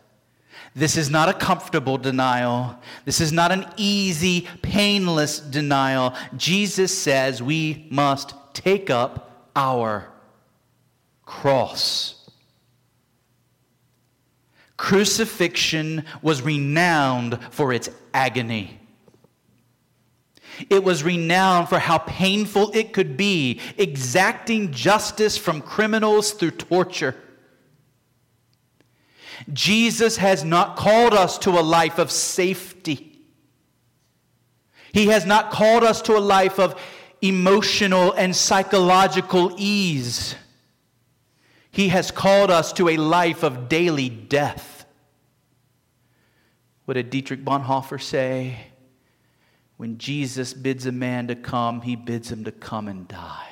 this 0.75 0.97
is 0.97 1.11
not 1.11 1.29
a 1.29 1.35
comfortable 1.35 1.99
denial. 1.99 2.79
This 3.05 3.21
is 3.21 3.31
not 3.31 3.53
an 3.53 3.67
easy, 3.77 4.49
painless 4.63 5.39
denial. 5.39 6.15
Jesus 6.37 6.97
says 6.97 7.43
we 7.43 7.87
must 7.91 8.35
take 8.55 8.89
up 8.89 9.51
our 9.55 10.09
cross. 11.27 12.31
Crucifixion 14.79 16.05
was 16.23 16.43
renowned 16.43 17.39
for 17.51 17.73
its 17.73 17.91
agony. 18.15 18.81
It 20.69 20.83
was 20.83 21.03
renowned 21.03 21.69
for 21.69 21.79
how 21.79 21.99
painful 21.99 22.73
it 22.75 22.93
could 22.93 23.17
be, 23.17 23.61
exacting 23.79 24.73
justice 24.73 25.37
from 25.37 25.61
criminals 25.61 26.33
through 26.33 26.53
torture. 26.53 27.15
Jesus 29.53 30.19
has 30.19 30.45
not 30.45 30.77
called 30.77 31.15
us 31.15 31.39
to 31.39 31.51
a 31.51 31.63
life 31.63 31.99
of 31.99 32.11
safety. 32.11 33.21
He 34.93 35.07
has 35.07 35.25
not 35.25 35.51
called 35.51 35.85
us 35.85 36.03
to 36.03 36.17
a 36.17 36.21
life 36.21 36.59
of 36.59 36.81
emotional 37.23 38.13
and 38.13 38.37
psychological 38.37 39.55
ease. 39.57 40.35
He 41.71 41.89
has 41.89 42.11
called 42.11 42.51
us 42.51 42.73
to 42.75 42.91
a 42.91 42.99
life 42.99 43.43
of 43.43 43.69
daily 43.69 44.11
death. 44.11 44.85
What 46.85 46.95
did 46.95 47.11
Dietrich 47.11 47.45
Bonhoeffer 47.45 48.01
say? 48.01 48.59
When 49.79 49.99
Jesus 49.99 50.53
bids 50.53 50.85
a 50.85 50.93
man 50.93 51.29
to 51.29 51.35
come, 51.35 51.81
he 51.81 51.97
bids 51.97 52.31
him 52.31 52.45
to 52.45 52.53
come 52.53 52.89
and 52.89 53.09
die. 53.09 53.49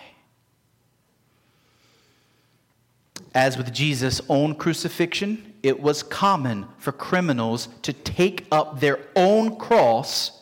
As 3.34 3.56
with 3.56 3.72
Jesus' 3.72 4.20
own 4.28 4.56
crucifixion, 4.56 5.49
it 5.62 5.80
was 5.80 6.02
common 6.02 6.66
for 6.78 6.92
criminals 6.92 7.68
to 7.82 7.92
take 7.92 8.46
up 8.50 8.80
their 8.80 8.98
own 9.14 9.56
cross 9.56 10.32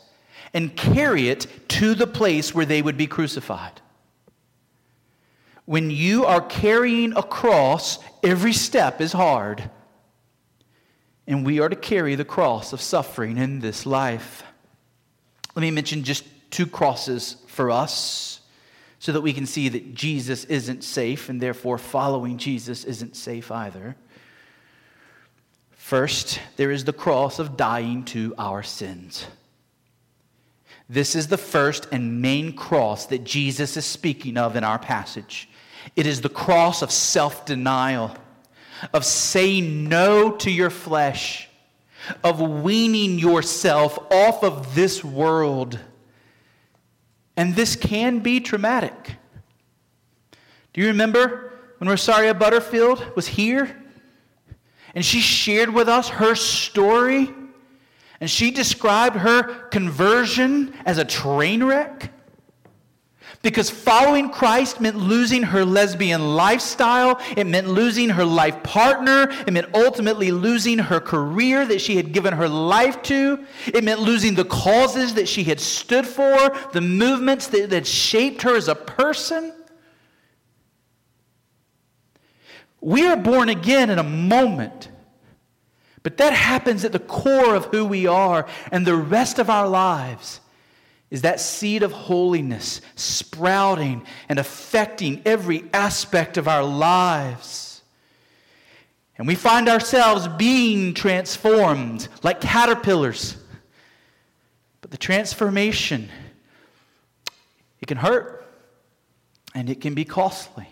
and 0.53 0.75
carry 0.75 1.29
it 1.29 1.47
to 1.69 1.93
the 1.93 2.07
place 2.07 2.53
where 2.55 2.65
they 2.65 2.81
would 2.81 2.97
be 2.97 3.07
crucified. 3.07 3.81
When 5.65 5.91
you 5.91 6.25
are 6.25 6.41
carrying 6.41 7.15
a 7.15 7.21
cross, 7.21 7.99
every 8.23 8.53
step 8.53 9.01
is 9.01 9.11
hard. 9.11 9.69
And 11.27 11.45
we 11.45 11.59
are 11.59 11.69
to 11.69 11.75
carry 11.75 12.15
the 12.15 12.25
cross 12.25 12.73
of 12.73 12.81
suffering 12.81 13.37
in 13.37 13.59
this 13.59 13.85
life. 13.85 14.43
Let 15.55 15.61
me 15.61 15.69
mention 15.69 16.03
just 16.03 16.23
two 16.49 16.65
crosses 16.65 17.35
for 17.47 17.69
us 17.69 18.41
so 18.97 19.11
that 19.11 19.21
we 19.21 19.31
can 19.31 19.45
see 19.45 19.69
that 19.69 19.93
Jesus 19.93 20.43
isn't 20.45 20.83
safe 20.83 21.29
and 21.29 21.39
therefore 21.39 21.77
following 21.77 22.37
Jesus 22.37 22.83
isn't 22.83 23.15
safe 23.15 23.51
either. 23.51 23.95
First, 25.89 26.39
there 26.55 26.69
is 26.69 26.85
the 26.85 26.93
cross 26.93 27.39
of 27.39 27.57
dying 27.57 28.05
to 28.05 28.35
our 28.37 28.61
sins. 28.61 29.25
This 30.87 31.15
is 31.15 31.29
the 31.29 31.35
first 31.35 31.87
and 31.91 32.21
main 32.21 32.53
cross 32.53 33.07
that 33.07 33.23
Jesus 33.23 33.75
is 33.75 33.85
speaking 33.85 34.37
of 34.37 34.55
in 34.55 34.63
our 34.63 34.77
passage. 34.77 35.49
It 35.95 36.05
is 36.05 36.21
the 36.21 36.29
cross 36.29 36.83
of 36.83 36.91
self 36.91 37.43
denial, 37.43 38.15
of 38.93 39.03
saying 39.03 39.89
no 39.89 40.29
to 40.33 40.51
your 40.51 40.69
flesh, 40.69 41.49
of 42.23 42.39
weaning 42.39 43.17
yourself 43.17 43.97
off 44.11 44.43
of 44.43 44.75
this 44.75 45.03
world 45.03 45.79
and 47.35 47.55
this 47.55 47.75
can 47.75 48.19
be 48.19 48.39
traumatic. 48.39 49.15
Do 50.73 50.81
you 50.81 50.87
remember 50.87 51.51
when 51.79 51.89
Rosaria 51.89 52.35
Butterfield 52.35 53.15
was 53.15 53.27
here? 53.27 53.78
And 54.95 55.05
she 55.05 55.19
shared 55.21 55.69
with 55.69 55.87
us 55.87 56.09
her 56.09 56.35
story. 56.35 57.33
And 58.21 58.29
she 58.29 58.51
described 58.51 59.17
her 59.17 59.43
conversion 59.69 60.73
as 60.85 60.97
a 60.97 61.05
train 61.05 61.63
wreck. 61.63 62.11
Because 63.41 63.69
following 63.69 64.29
Christ 64.29 64.81
meant 64.81 64.97
losing 64.97 65.43
her 65.43 65.63
lesbian 65.63 66.35
lifestyle. 66.35 67.21
It 67.37 67.47
meant 67.47 67.69
losing 67.69 68.09
her 68.09 68.25
life 68.25 68.61
partner. 68.63 69.29
It 69.47 69.53
meant 69.53 69.73
ultimately 69.73 70.31
losing 70.31 70.77
her 70.77 70.99
career 70.99 71.65
that 71.65 71.79
she 71.79 71.95
had 71.95 72.11
given 72.11 72.33
her 72.33 72.49
life 72.49 73.01
to. 73.03 73.45
It 73.67 73.85
meant 73.85 74.01
losing 74.01 74.35
the 74.35 74.43
causes 74.43 75.13
that 75.13 75.29
she 75.29 75.45
had 75.45 75.61
stood 75.61 76.05
for, 76.05 76.53
the 76.73 76.81
movements 76.81 77.47
that, 77.47 77.69
that 77.69 77.87
shaped 77.87 78.41
her 78.41 78.57
as 78.57 78.67
a 78.67 78.75
person. 78.75 79.53
We 82.81 83.05
are 83.05 83.17
born 83.17 83.49
again 83.49 83.89
in 83.89 83.99
a 83.99 84.03
moment. 84.03 84.89
But 86.01 86.17
that 86.17 86.33
happens 86.33 86.85
at 86.85 86.91
the 86.91 86.99
core 86.99 87.55
of 87.55 87.65
who 87.65 87.85
we 87.85 88.07
are 88.07 88.47
and 88.71 88.85
the 88.85 88.95
rest 88.95 89.37
of 89.37 89.49
our 89.49 89.67
lives 89.67 90.39
is 91.09 91.23
that 91.23 91.39
seed 91.39 91.83
of 91.83 91.91
holiness 91.91 92.81
sprouting 92.95 94.05
and 94.29 94.37
affecting 94.37 95.21
every 95.25 95.63
aspect 95.73 96.37
of 96.37 96.47
our 96.47 96.63
lives. 96.63 97.81
And 99.17 99.27
we 99.27 99.35
find 99.35 99.67
ourselves 99.67 100.27
being 100.27 100.93
transformed 100.93 102.07
like 102.23 102.39
caterpillars. 102.39 103.35
But 104.81 104.91
the 104.91 104.97
transformation, 104.97 106.09
it 107.81 107.87
can 107.87 107.97
hurt 107.97 108.45
and 109.53 109.69
it 109.69 109.81
can 109.81 109.93
be 109.93 110.05
costly. 110.05 110.67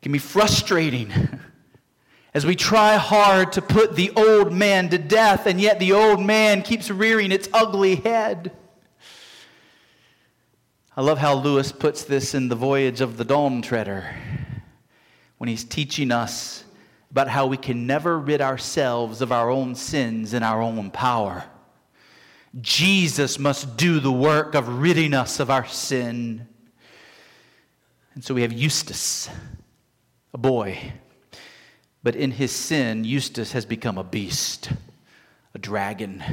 It 0.00 0.02
can 0.02 0.12
be 0.12 0.18
frustrating. 0.18 1.12
as 2.32 2.46
we 2.46 2.54
try 2.54 2.96
hard 2.96 3.52
to 3.52 3.62
put 3.62 3.96
the 3.96 4.12
old 4.16 4.52
man 4.52 4.88
to 4.90 4.98
death, 4.98 5.46
and 5.46 5.60
yet 5.60 5.80
the 5.80 5.92
old 5.92 6.20
man 6.20 6.62
keeps 6.62 6.90
rearing 6.90 7.32
its 7.32 7.48
ugly 7.52 7.96
head. 7.96 8.52
I 10.96 11.02
love 11.02 11.18
how 11.18 11.34
Lewis 11.34 11.72
puts 11.72 12.04
this 12.04 12.34
in 12.34 12.48
The 12.48 12.54
Voyage 12.54 13.00
of 13.00 13.16
the 13.16 13.24
Dawn 13.24 13.62
Treader 13.62 14.14
when 15.38 15.48
he's 15.48 15.64
teaching 15.64 16.12
us 16.12 16.64
about 17.10 17.26
how 17.26 17.46
we 17.46 17.56
can 17.56 17.86
never 17.86 18.18
rid 18.18 18.40
ourselves 18.40 19.20
of 19.20 19.32
our 19.32 19.50
own 19.50 19.74
sins 19.74 20.32
in 20.34 20.42
our 20.42 20.60
own 20.60 20.90
power. 20.90 21.44
Jesus 22.60 23.38
must 23.38 23.76
do 23.76 23.98
the 23.98 24.12
work 24.12 24.54
of 24.54 24.80
ridding 24.80 25.14
us 25.14 25.40
of 25.40 25.50
our 25.50 25.66
sin. 25.66 26.46
And 28.14 28.22
so 28.24 28.34
we 28.34 28.42
have 28.42 28.52
Eustace, 28.52 29.28
a 30.32 30.38
boy. 30.38 30.92
But 32.02 32.16
in 32.16 32.30
his 32.30 32.52
sin, 32.52 33.04
Eustace 33.04 33.52
has 33.52 33.66
become 33.66 33.98
a 33.98 34.04
beast, 34.04 34.72
a 35.54 35.58
dragon. 35.58 36.24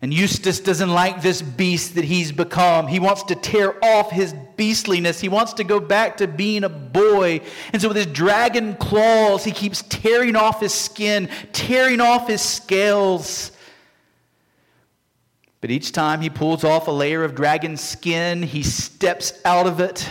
And 0.00 0.14
Eustace 0.14 0.60
doesn't 0.60 0.90
like 0.90 1.22
this 1.22 1.42
beast 1.42 1.96
that 1.96 2.04
he's 2.04 2.30
become. 2.30 2.86
He 2.86 3.00
wants 3.00 3.24
to 3.24 3.34
tear 3.34 3.74
off 3.84 4.10
his 4.10 4.32
beastliness. 4.56 5.20
He 5.20 5.28
wants 5.28 5.54
to 5.54 5.64
go 5.64 5.80
back 5.80 6.18
to 6.18 6.28
being 6.28 6.62
a 6.62 6.68
boy. 6.68 7.40
And 7.72 7.82
so, 7.82 7.88
with 7.88 7.96
his 7.96 8.06
dragon 8.06 8.76
claws, 8.76 9.42
he 9.42 9.50
keeps 9.50 9.82
tearing 9.82 10.36
off 10.36 10.60
his 10.60 10.72
skin, 10.72 11.28
tearing 11.52 12.00
off 12.00 12.28
his 12.28 12.40
scales. 12.40 13.50
But 15.60 15.72
each 15.72 15.90
time 15.90 16.20
he 16.20 16.30
pulls 16.30 16.62
off 16.62 16.86
a 16.86 16.92
layer 16.92 17.24
of 17.24 17.34
dragon 17.34 17.76
skin, 17.76 18.44
he 18.44 18.62
steps 18.62 19.32
out 19.44 19.66
of 19.66 19.80
it. 19.80 20.08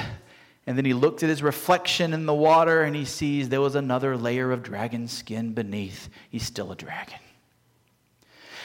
And 0.67 0.77
then 0.77 0.83
he 0.83 0.93
looked 0.93 1.23
at 1.23 1.29
his 1.29 1.41
reflection 1.41 2.13
in 2.13 2.25
the 2.25 2.33
water 2.33 2.83
and 2.83 2.93
he 2.93 3.05
sees 3.05 3.47
there 3.47 3.61
was 3.61 3.75
another 3.75 4.17
layer 4.17 4.51
of 4.51 4.63
dragon 4.63 5.07
skin 5.07 5.53
beneath. 5.53 6.09
He's 6.29 6.43
still 6.43 6.73
a 6.73 6.75
dragon. 6.75 7.19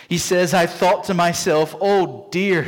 He 0.09 0.19
says, 0.19 0.53
I 0.53 0.67
thought 0.67 1.05
to 1.05 1.15
myself, 1.15 1.77
oh 1.81 2.27
dear, 2.33 2.67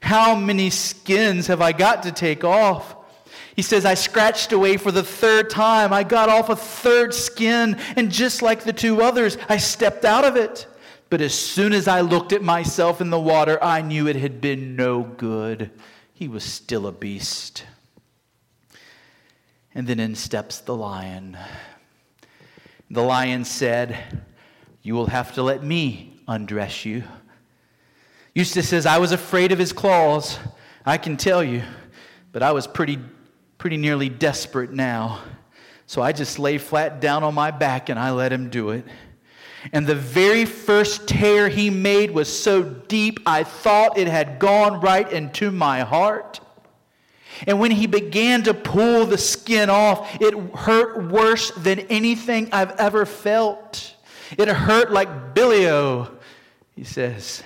how 0.00 0.34
many 0.34 0.70
skins 0.70 1.46
have 1.46 1.60
I 1.60 1.70
got 1.70 2.02
to 2.02 2.12
take 2.12 2.42
off? 2.42 2.96
He 3.54 3.62
says, 3.62 3.84
I 3.84 3.94
scratched 3.94 4.52
away 4.52 4.76
for 4.76 4.90
the 4.90 5.04
third 5.04 5.48
time. 5.48 5.92
I 5.92 6.02
got 6.02 6.28
off 6.28 6.48
a 6.48 6.56
third 6.56 7.14
skin, 7.14 7.78
and 7.96 8.10
just 8.10 8.42
like 8.42 8.64
the 8.64 8.72
two 8.72 9.02
others, 9.02 9.38
I 9.48 9.58
stepped 9.58 10.04
out 10.04 10.24
of 10.24 10.36
it. 10.36 10.66
But 11.10 11.20
as 11.20 11.34
soon 11.34 11.72
as 11.72 11.86
I 11.86 12.00
looked 12.00 12.32
at 12.32 12.42
myself 12.42 13.00
in 13.00 13.10
the 13.10 13.20
water, 13.20 13.62
I 13.62 13.82
knew 13.82 14.08
it 14.08 14.16
had 14.16 14.40
been 14.40 14.74
no 14.74 15.02
good. 15.02 15.70
He 16.14 16.28
was 16.28 16.44
still 16.44 16.86
a 16.86 16.92
beast. 16.92 17.64
And 19.74 19.86
then 19.86 19.98
in 19.98 20.14
steps 20.14 20.60
the 20.60 20.76
lion. 20.76 21.36
The 22.90 23.02
lion 23.02 23.44
said, 23.44 23.96
You 24.82 24.94
will 24.94 25.06
have 25.06 25.32
to 25.34 25.42
let 25.42 25.64
me 25.64 26.20
undress 26.28 26.84
you. 26.84 27.04
Eustace 28.34 28.68
says, 28.68 28.86
I 28.86 28.98
was 28.98 29.12
afraid 29.12 29.52
of 29.52 29.58
his 29.58 29.72
claws, 29.72 30.38
I 30.84 30.98
can 30.98 31.16
tell 31.16 31.44
you, 31.44 31.62
but 32.32 32.42
I 32.42 32.52
was 32.52 32.66
pretty, 32.66 32.98
pretty 33.58 33.76
nearly 33.76 34.08
desperate 34.08 34.72
now. 34.72 35.20
So 35.86 36.00
I 36.00 36.12
just 36.12 36.38
lay 36.38 36.58
flat 36.58 37.00
down 37.00 37.24
on 37.24 37.34
my 37.34 37.50
back 37.50 37.88
and 37.88 37.98
I 37.98 38.10
let 38.12 38.32
him 38.32 38.48
do 38.48 38.70
it. 38.70 38.86
And 39.72 39.86
the 39.86 39.94
very 39.94 40.44
first 40.44 41.06
tear 41.06 41.48
he 41.48 41.70
made 41.70 42.10
was 42.10 42.28
so 42.28 42.62
deep, 42.62 43.20
I 43.26 43.44
thought 43.44 43.96
it 43.96 44.08
had 44.08 44.38
gone 44.38 44.80
right 44.80 45.10
into 45.12 45.50
my 45.50 45.80
heart. 45.80 46.40
And 47.46 47.58
when 47.58 47.70
he 47.70 47.86
began 47.86 48.42
to 48.44 48.54
pull 48.54 49.06
the 49.06 49.18
skin 49.18 49.70
off, 49.70 50.20
it 50.20 50.34
hurt 50.54 51.10
worse 51.10 51.50
than 51.52 51.80
anything 51.80 52.48
I've 52.52 52.72
ever 52.72 53.06
felt. 53.06 53.94
It 54.38 54.48
hurt 54.48 54.92
like 54.92 55.34
bilio, 55.34 56.10
he 56.74 56.84
says. 56.84 57.42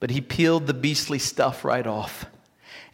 But 0.00 0.10
he 0.10 0.20
peeled 0.20 0.66
the 0.66 0.74
beastly 0.74 1.18
stuff 1.18 1.64
right 1.64 1.86
off. 1.86 2.26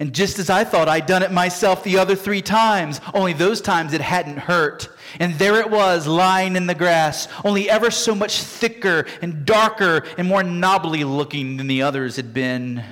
And 0.01 0.15
just 0.15 0.39
as 0.39 0.49
I 0.49 0.63
thought 0.63 0.89
I'd 0.89 1.07
done 1.07 1.25
it 1.25 1.33
myself 1.33 1.83
the 1.83 1.99
other 1.99 2.15
three 2.15 2.43
times, 2.43 3.01
only 3.15 3.33
those 3.33 3.61
times 3.61 3.93
it 3.93 4.01
hadn't 4.01 4.39
hurt. 4.39 4.89
And 5.19 5.35
there 5.35 5.59
it 5.59 5.71
was, 5.71 6.07
lying 6.07 6.55
in 6.55 6.69
the 6.69 6.75
grass, 6.75 7.27
only 7.45 7.69
ever 7.69 7.91
so 7.91 8.15
much 8.15 8.41
thicker 8.41 9.07
and 9.21 9.45
darker 9.45 10.05
and 10.17 10.29
more 10.29 10.45
knobbly 10.45 11.03
looking 11.03 11.57
than 11.57 11.67
the 11.67 11.83
others 11.83 12.15
had 12.15 12.33
been. 12.33 12.85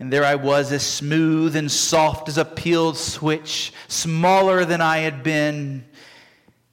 And 0.00 0.12
there 0.12 0.24
I 0.24 0.36
was, 0.36 0.70
as 0.72 0.86
smooth 0.86 1.56
and 1.56 1.70
soft 1.70 2.28
as 2.28 2.38
a 2.38 2.44
peeled 2.44 2.96
switch, 2.96 3.72
smaller 3.88 4.64
than 4.64 4.80
I 4.80 4.98
had 4.98 5.22
been. 5.22 5.84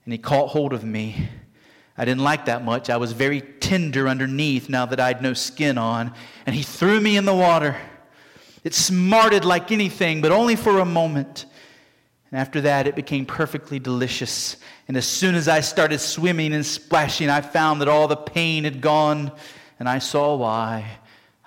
And 0.03 0.13
he 0.13 0.17
caught 0.17 0.49
hold 0.49 0.73
of 0.73 0.83
me 0.83 1.29
I 1.97 2.03
didn't 2.03 2.23
like 2.23 2.45
that 2.45 2.63
much. 2.63 2.89
I 2.89 2.97
was 2.97 3.13
very 3.13 3.41
tender 3.41 4.07
underneath 4.07 4.67
now 4.67 4.85
that 4.87 4.99
I'd 4.99 5.21
no 5.21 5.33
skin 5.33 5.77
on. 5.77 6.13
And 6.45 6.55
he 6.55 6.61
threw 6.61 6.99
me 6.99 7.15
in 7.15 7.25
the 7.25 7.33
water. 7.33 7.77
It 8.63 8.73
smarted 8.73 9.45
like 9.45 9.71
anything, 9.71 10.21
but 10.21 10.31
only 10.31 10.57
for 10.57 10.79
a 10.79 10.85
moment. 10.85 11.45
And 12.31 12.39
after 12.39 12.61
that, 12.61 12.87
it 12.87 12.95
became 12.95 13.25
perfectly 13.25 13.79
delicious. 13.79 14.57
And 14.89 14.97
as 14.97 15.07
soon 15.07 15.35
as 15.35 15.47
I 15.47 15.61
started 15.61 15.99
swimming 15.99 16.53
and 16.53 16.65
splashing, 16.65 17.29
I 17.29 17.39
found 17.39 17.79
that 17.79 17.87
all 17.87 18.09
the 18.09 18.17
pain 18.17 18.65
had 18.65 18.81
gone. 18.81 19.31
And 19.79 19.87
I 19.87 19.99
saw 19.99 20.35
why. 20.35 20.85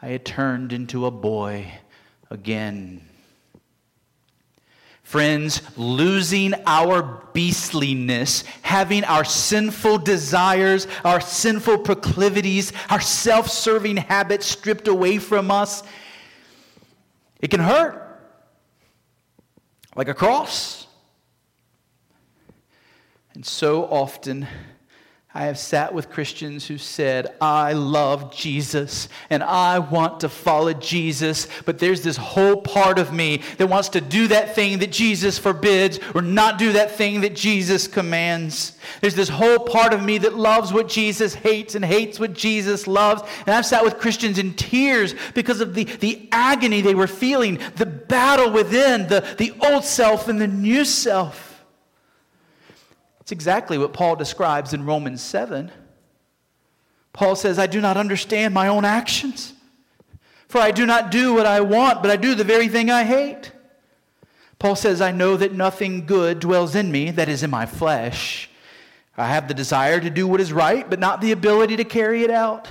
I 0.01 0.09
had 0.09 0.25
turned 0.25 0.73
into 0.73 1.07
a 1.07 1.11
boy 1.11 1.73
again. 2.31 3.03
Friends, 5.03 5.63
losing 5.77 6.55
our 6.67 7.25
beastliness, 7.33 8.45
having 8.63 9.05
our 9.05 9.25
sinful 9.25 9.99
desires, 9.99 10.87
our 11.05 11.21
sinful 11.21 11.79
proclivities, 11.79 12.73
our 12.91 13.01
self 13.01 13.49
serving 13.49 13.97
habits 13.97 14.47
stripped 14.47 14.87
away 14.87 15.19
from 15.19 15.51
us, 15.51 15.83
it 17.41 17.51
can 17.51 17.61
hurt. 17.61 18.05
Like 19.97 20.09
a 20.09 20.15
cross. 20.15 20.87
And 23.35 23.45
so 23.47 23.85
often, 23.87 24.47
I 25.39 25.43
have 25.43 25.57
sat 25.57 25.95
with 25.95 26.11
Christians 26.11 26.67
who 26.67 26.79
said, 26.79 27.33
I 27.41 27.73
love 27.73 28.35
Jesus 28.35 29.09
and 29.31 29.41
I 29.41 29.79
want 29.79 30.19
to 30.21 30.29
follow 30.29 30.73
Jesus, 30.73 31.47
but 31.65 31.79
there's 31.79 32.03
this 32.03 32.17
whole 32.17 32.61
part 32.61 32.99
of 32.99 33.13
me 33.13 33.43
that 33.57 33.69
wants 33.69 33.91
to 33.91 34.01
do 34.01 34.27
that 34.27 34.57
thing 34.57 34.81
that 34.81 34.91
Jesus 34.91 35.39
forbids 35.39 36.01
or 36.13 36.23
not 36.23 36.59
do 36.59 36.73
that 36.73 36.91
thing 36.91 37.21
that 37.21 37.37
Jesus 37.37 37.87
commands. 37.87 38.77
There's 39.01 39.15
this 39.15 39.29
whole 39.29 39.61
part 39.61 39.95
of 39.95 40.03
me 40.03 40.19
that 40.19 40.35
loves 40.35 40.73
what 40.73 40.89
Jesus 40.89 41.35
hates 41.35 41.77
and 41.77 41.85
hates 41.85 42.19
what 42.19 42.33
Jesus 42.33 42.89
loves. 42.89 43.23
And 43.47 43.55
I've 43.55 43.65
sat 43.65 43.85
with 43.85 44.01
Christians 44.01 44.41
in 44.41 44.55
tears 44.55 45.15
because 45.35 45.61
of 45.61 45.73
the, 45.73 45.85
the 45.85 46.29
agony 46.33 46.81
they 46.81 46.97
were 46.97 47.07
feeling, 47.07 47.61
the 47.77 47.87
battle 47.87 48.51
within, 48.51 49.07
the, 49.07 49.25
the 49.39 49.55
old 49.61 49.85
self 49.85 50.27
and 50.27 50.41
the 50.41 50.49
new 50.49 50.85
self. 50.85 51.48
It's 53.29 53.33
exactly 53.35 53.77
what 53.77 53.93
Paul 53.93 54.17
describes 54.17 54.73
in 54.73 54.87
Romans 54.87 55.21
7. 55.21 55.71
Paul 57.13 57.37
says, 57.37 57.59
I 57.59 57.67
do 57.67 57.79
not 57.79 57.99
understand 57.99 58.55
my 58.55 58.69
own 58.69 58.87
actions, 58.87 59.53
for 60.49 60.63
I 60.63 60.71
do 60.71 60.87
not 60.87 61.11
do 61.11 61.35
what 61.35 61.45
I 61.45 61.61
want, 61.61 62.01
but 62.01 62.11
I 62.11 62.17
do 62.17 62.35
the 62.35 62.43
very 62.43 62.69
thing 62.69 62.91
I 62.91 63.05
hate. 63.05 63.53
Paul 64.59 64.77
says, 64.77 65.03
I 65.03 65.11
know 65.11 65.37
that 65.37 65.53
nothing 65.53 66.07
good 66.07 66.41
dwells 66.41 66.75
in 66.75 66.91
me, 66.91 67.11
that 67.11 67.29
is 67.29 67.43
in 67.43 67.51
my 67.51 67.67
flesh. 67.67 68.49
I 69.15 69.27
have 69.27 69.47
the 69.47 69.53
desire 69.53 70.01
to 70.01 70.09
do 70.09 70.27
what 70.27 70.41
is 70.41 70.51
right, 70.51 70.89
but 70.89 70.99
not 70.99 71.21
the 71.21 71.33
ability 71.33 71.77
to 71.77 71.85
carry 71.85 72.23
it 72.23 72.31
out. 72.31 72.67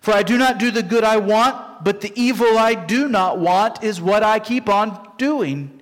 For 0.00 0.14
I 0.14 0.22
do 0.22 0.38
not 0.38 0.56
do 0.56 0.70
the 0.70 0.82
good 0.82 1.04
I 1.04 1.18
want, 1.18 1.84
but 1.84 2.00
the 2.00 2.18
evil 2.18 2.56
I 2.56 2.72
do 2.72 3.08
not 3.08 3.38
want 3.38 3.84
is 3.84 4.00
what 4.00 4.22
I 4.22 4.38
keep 4.38 4.70
on 4.70 5.06
doing. 5.18 5.81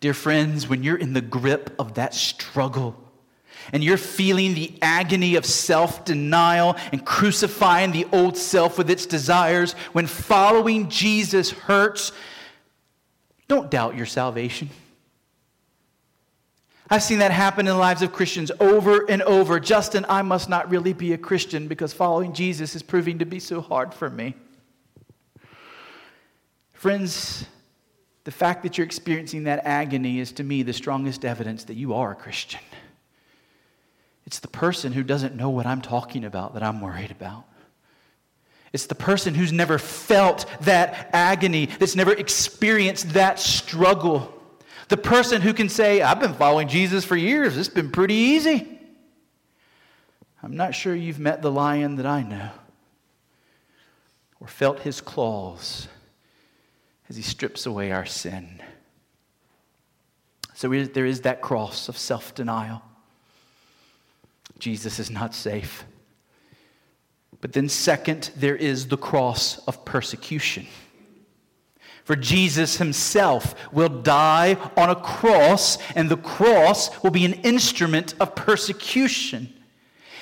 Dear 0.00 0.14
friends, 0.14 0.68
when 0.68 0.82
you're 0.82 0.96
in 0.96 1.12
the 1.12 1.20
grip 1.20 1.74
of 1.78 1.94
that 1.94 2.14
struggle, 2.14 2.96
and 3.72 3.82
you're 3.84 3.96
feeling 3.96 4.54
the 4.54 4.72
agony 4.80 5.34
of 5.34 5.44
self 5.44 6.04
denial 6.04 6.76
and 6.92 7.04
crucifying 7.04 7.92
the 7.92 8.06
old 8.12 8.36
self 8.36 8.78
with 8.78 8.90
its 8.90 9.06
desires, 9.06 9.72
when 9.92 10.06
following 10.06 10.88
Jesus 10.88 11.50
hurts, 11.50 12.12
don't 13.48 13.70
doubt 13.70 13.96
your 13.96 14.06
salvation. 14.06 14.70
I've 16.90 17.02
seen 17.02 17.18
that 17.18 17.32
happen 17.32 17.66
in 17.66 17.74
the 17.74 17.78
lives 17.78 18.00
of 18.00 18.12
Christians 18.12 18.50
over 18.60 19.04
and 19.10 19.20
over. 19.22 19.60
Justin, 19.60 20.06
I 20.08 20.22
must 20.22 20.48
not 20.48 20.70
really 20.70 20.94
be 20.94 21.12
a 21.12 21.18
Christian 21.18 21.68
because 21.68 21.92
following 21.92 22.32
Jesus 22.32 22.74
is 22.74 22.82
proving 22.82 23.18
to 23.18 23.26
be 23.26 23.40
so 23.40 23.60
hard 23.60 23.92
for 23.92 24.08
me. 24.08 24.34
Friends, 26.72 27.44
the 28.28 28.32
fact 28.32 28.62
that 28.62 28.76
you're 28.76 28.84
experiencing 28.84 29.44
that 29.44 29.64
agony 29.64 30.20
is 30.20 30.32
to 30.32 30.44
me 30.44 30.62
the 30.62 30.74
strongest 30.74 31.24
evidence 31.24 31.64
that 31.64 31.76
you 31.76 31.94
are 31.94 32.12
a 32.12 32.14
Christian. 32.14 32.60
It's 34.26 34.40
the 34.40 34.48
person 34.48 34.92
who 34.92 35.02
doesn't 35.02 35.34
know 35.34 35.48
what 35.48 35.64
I'm 35.64 35.80
talking 35.80 36.26
about 36.26 36.52
that 36.52 36.62
I'm 36.62 36.82
worried 36.82 37.10
about. 37.10 37.44
It's 38.74 38.84
the 38.84 38.94
person 38.94 39.34
who's 39.34 39.50
never 39.50 39.78
felt 39.78 40.44
that 40.60 41.08
agony, 41.14 41.70
that's 41.78 41.96
never 41.96 42.12
experienced 42.12 43.14
that 43.14 43.40
struggle. 43.40 44.30
The 44.88 44.98
person 44.98 45.40
who 45.40 45.54
can 45.54 45.70
say, 45.70 46.02
I've 46.02 46.20
been 46.20 46.34
following 46.34 46.68
Jesus 46.68 47.06
for 47.06 47.16
years, 47.16 47.56
it's 47.56 47.70
been 47.70 47.90
pretty 47.90 48.12
easy. 48.12 48.78
I'm 50.42 50.54
not 50.54 50.74
sure 50.74 50.94
you've 50.94 51.18
met 51.18 51.40
the 51.40 51.50
lion 51.50 51.96
that 51.96 52.04
I 52.04 52.24
know 52.24 52.50
or 54.38 54.48
felt 54.48 54.80
his 54.80 55.00
claws 55.00 55.88
as 57.08 57.16
he 57.16 57.22
strips 57.22 57.66
away 57.66 57.90
our 57.90 58.06
sin. 58.06 58.62
So 60.54 60.68
there 60.68 61.06
is 61.06 61.22
that 61.22 61.40
cross 61.40 61.88
of 61.88 61.96
self 61.96 62.34
denial. 62.34 62.82
Jesus 64.58 64.98
is 64.98 65.10
not 65.10 65.34
safe. 65.34 65.84
But 67.40 67.52
then, 67.52 67.68
second, 67.68 68.30
there 68.36 68.56
is 68.56 68.88
the 68.88 68.96
cross 68.96 69.58
of 69.68 69.84
persecution. 69.84 70.66
For 72.02 72.16
Jesus 72.16 72.78
himself 72.78 73.54
will 73.72 73.88
die 73.88 74.56
on 74.76 74.90
a 74.90 74.96
cross, 74.96 75.78
and 75.94 76.08
the 76.08 76.16
cross 76.16 77.02
will 77.02 77.10
be 77.10 77.24
an 77.24 77.34
instrument 77.34 78.14
of 78.18 78.34
persecution. 78.34 79.54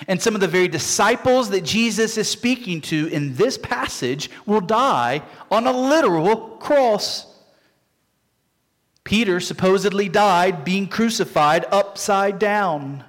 And 0.08 0.20
some 0.20 0.34
of 0.34 0.40
the 0.40 0.48
very 0.48 0.68
disciples 0.68 1.50
that 1.50 1.64
Jesus 1.64 2.16
is 2.16 2.28
speaking 2.28 2.80
to 2.82 3.06
in 3.08 3.34
this 3.34 3.56
passage 3.56 4.30
will 4.44 4.60
die 4.60 5.22
on 5.50 5.66
a 5.66 5.72
literal 5.72 6.36
cross. 6.58 7.26
Peter 9.04 9.38
supposedly 9.40 10.08
died 10.08 10.64
being 10.64 10.88
crucified 10.88 11.64
upside 11.70 12.38
down. 12.38 13.04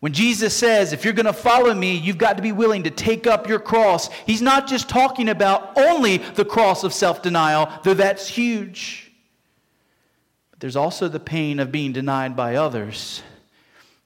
When 0.00 0.12
Jesus 0.14 0.56
says, 0.56 0.94
if 0.94 1.04
you're 1.04 1.12
going 1.12 1.26
to 1.26 1.32
follow 1.32 1.74
me, 1.74 1.94
you've 1.94 2.18
got 2.18 2.38
to 2.38 2.42
be 2.42 2.52
willing 2.52 2.84
to 2.84 2.90
take 2.90 3.26
up 3.26 3.46
your 3.46 3.58
cross, 3.58 4.08
he's 4.26 4.40
not 4.40 4.66
just 4.66 4.88
talking 4.88 5.28
about 5.28 5.76
only 5.78 6.16
the 6.18 6.44
cross 6.44 6.84
of 6.84 6.94
self 6.94 7.22
denial, 7.22 7.70
though 7.84 7.94
that's 7.94 8.26
huge. 8.26 9.12
But 10.50 10.60
there's 10.60 10.76
also 10.76 11.08
the 11.08 11.20
pain 11.20 11.60
of 11.60 11.70
being 11.70 11.92
denied 11.92 12.34
by 12.34 12.56
others, 12.56 13.22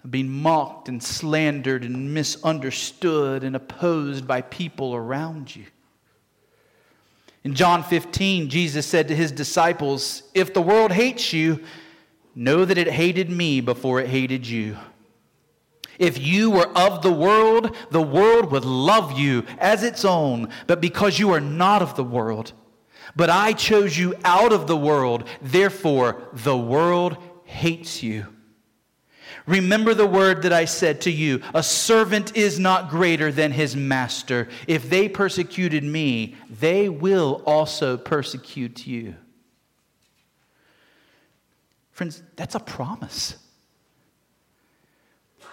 of 0.04 0.10
being 0.10 0.28
mocked 0.30 0.88
and 0.88 1.02
slandered 1.02 1.82
and 1.82 2.12
misunderstood 2.12 3.42
and 3.42 3.56
opposed 3.56 4.26
by 4.26 4.42
people 4.42 4.94
around 4.94 5.54
you. 5.56 5.64
In 7.42 7.54
John 7.54 7.82
15, 7.82 8.48
Jesus 8.48 8.86
said 8.86 9.08
to 9.08 9.16
his 9.16 9.32
disciples, 9.32 10.22
If 10.34 10.54
the 10.54 10.62
world 10.62 10.92
hates 10.92 11.32
you, 11.32 11.64
know 12.34 12.64
that 12.64 12.78
it 12.78 12.88
hated 12.88 13.30
me 13.30 13.60
before 13.60 14.00
it 14.00 14.08
hated 14.08 14.46
you. 14.46 14.76
If 15.98 16.18
you 16.18 16.50
were 16.50 16.76
of 16.76 17.02
the 17.02 17.12
world, 17.12 17.76
the 17.90 18.02
world 18.02 18.50
would 18.50 18.64
love 18.64 19.18
you 19.18 19.44
as 19.58 19.82
its 19.82 20.04
own. 20.04 20.48
But 20.66 20.80
because 20.80 21.18
you 21.18 21.32
are 21.32 21.40
not 21.40 21.82
of 21.82 21.96
the 21.96 22.04
world, 22.04 22.52
but 23.14 23.30
I 23.30 23.52
chose 23.52 23.96
you 23.96 24.14
out 24.24 24.52
of 24.52 24.66
the 24.66 24.76
world, 24.76 25.24
therefore 25.40 26.22
the 26.32 26.56
world 26.56 27.16
hates 27.44 28.02
you. 28.02 28.33
Remember 29.46 29.94
the 29.94 30.06
word 30.06 30.42
that 30.42 30.52
I 30.52 30.64
said 30.64 31.00
to 31.02 31.10
you 31.10 31.42
a 31.54 31.62
servant 31.62 32.36
is 32.36 32.58
not 32.58 32.90
greater 32.90 33.30
than 33.30 33.52
his 33.52 33.76
master. 33.76 34.48
If 34.66 34.88
they 34.88 35.08
persecuted 35.08 35.84
me, 35.84 36.36
they 36.48 36.88
will 36.88 37.42
also 37.46 37.96
persecute 37.96 38.86
you. 38.86 39.16
Friends, 41.92 42.22
that's 42.36 42.54
a 42.54 42.60
promise. 42.60 43.36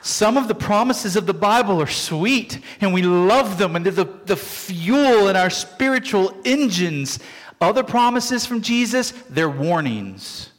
Some 0.01 0.35
of 0.35 0.47
the 0.47 0.55
promises 0.55 1.15
of 1.15 1.27
the 1.27 1.33
Bible 1.33 1.79
are 1.79 1.87
sweet 1.87 2.59
and 2.81 2.91
we 2.93 3.03
love 3.03 3.59
them 3.59 3.75
and 3.75 3.85
they're 3.85 3.93
the, 3.93 4.19
the 4.25 4.35
fuel 4.35 5.27
in 5.27 5.35
our 5.35 5.51
spiritual 5.51 6.35
engines. 6.43 7.19
Other 7.61 7.83
promises 7.83 8.45
from 8.45 8.61
Jesus, 8.61 9.11
they're 9.29 9.49
warnings. 9.49 10.49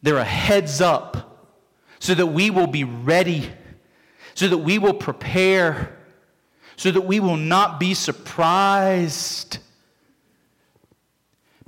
They're 0.00 0.16
a 0.16 0.24
heads 0.24 0.80
up 0.80 1.25
so 2.06 2.14
that 2.14 2.26
we 2.26 2.50
will 2.50 2.68
be 2.68 2.84
ready, 2.84 3.50
so 4.34 4.46
that 4.46 4.58
we 4.58 4.78
will 4.78 4.94
prepare, 4.94 5.98
so 6.76 6.92
that 6.92 7.00
we 7.00 7.18
will 7.18 7.36
not 7.36 7.80
be 7.80 7.94
surprised. 7.94 9.58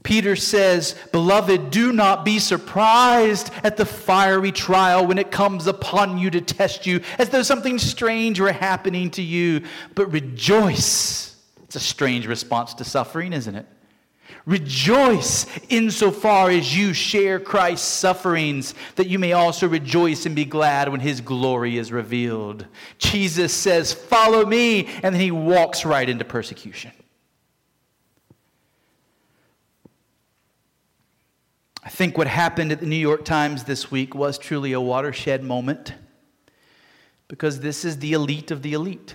Peter 0.05 0.37
says, 0.37 0.95
Beloved, 1.11 1.73
do 1.73 1.93
not 1.93 2.25
be 2.25 2.39
surprised 2.39 3.51
at 3.65 3.77
the 3.77 3.85
fiery 3.85 4.53
trial 4.53 5.05
when 5.05 5.19
it 5.19 5.33
comes 5.33 5.67
upon 5.67 6.19
you 6.19 6.31
to 6.31 6.41
test 6.41 6.87
you, 6.87 7.01
as 7.19 7.31
though 7.31 7.43
something 7.43 7.77
strange 7.77 8.39
were 8.39 8.53
happening 8.53 9.11
to 9.11 9.23
you, 9.23 9.65
but 9.97 10.13
rejoice. 10.13 11.35
It's 11.65 11.75
a 11.75 11.81
strange 11.81 12.29
response 12.29 12.75
to 12.75 12.85
suffering, 12.85 13.33
isn't 13.33 13.57
it? 13.57 13.67
Rejoice 14.49 15.45
insofar 15.69 16.49
as 16.49 16.75
you 16.75 16.95
share 16.95 17.39
Christ's 17.39 17.87
sufferings, 17.87 18.75
that 18.97 19.07
you 19.07 19.19
may 19.19 19.35
also 19.35 19.69
rejoice 19.69 20.25
and 20.25 20.35
be 20.35 20.47
glad 20.47 20.89
when 20.89 21.01
his 21.01 21.21
glory 21.21 21.77
is 21.77 21.93
revealed. 21.93 22.65
Jesus 22.97 23.53
says, 23.53 23.93
Follow 23.93 24.47
me, 24.47 24.87
and 25.03 25.15
then 25.15 25.21
he 25.21 25.31
walks 25.31 25.85
right 25.85 26.09
into 26.09 26.25
persecution. 26.25 26.93
I 31.85 31.91
think 31.91 32.17
what 32.17 32.27
happened 32.27 32.73
at 32.73 32.81
the 32.81 32.87
New 32.87 32.97
York 32.97 33.27
Times 33.27 33.65
this 33.65 33.91
week 33.91 34.15
was 34.15 34.39
truly 34.39 34.73
a 34.73 34.81
watershed 34.81 35.45
moment 35.45 35.93
because 37.29 37.61
this 37.61 37.85
is 37.85 37.99
the 37.99 38.15
elite 38.15 38.51
of 38.51 38.63
the 38.63 38.73
elite. 38.73 39.15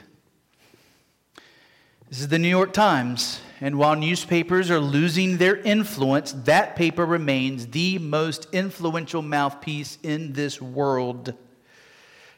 This 2.07 2.19
is 2.19 2.27
the 2.27 2.37
New 2.37 2.49
York 2.49 2.71
Times, 2.71 3.39
and 3.63 3.77
while 3.77 3.95
newspapers 3.95 4.69
are 4.69 4.79
losing 4.81 5.37
their 5.37 5.55
influence, 5.55 6.33
that 6.43 6.75
paper 6.75 7.05
remains 7.05 7.67
the 7.67 7.97
most 7.97 8.45
influential 8.51 9.21
mouthpiece 9.21 9.97
in 10.03 10.33
this 10.33 10.61
world. 10.61 11.33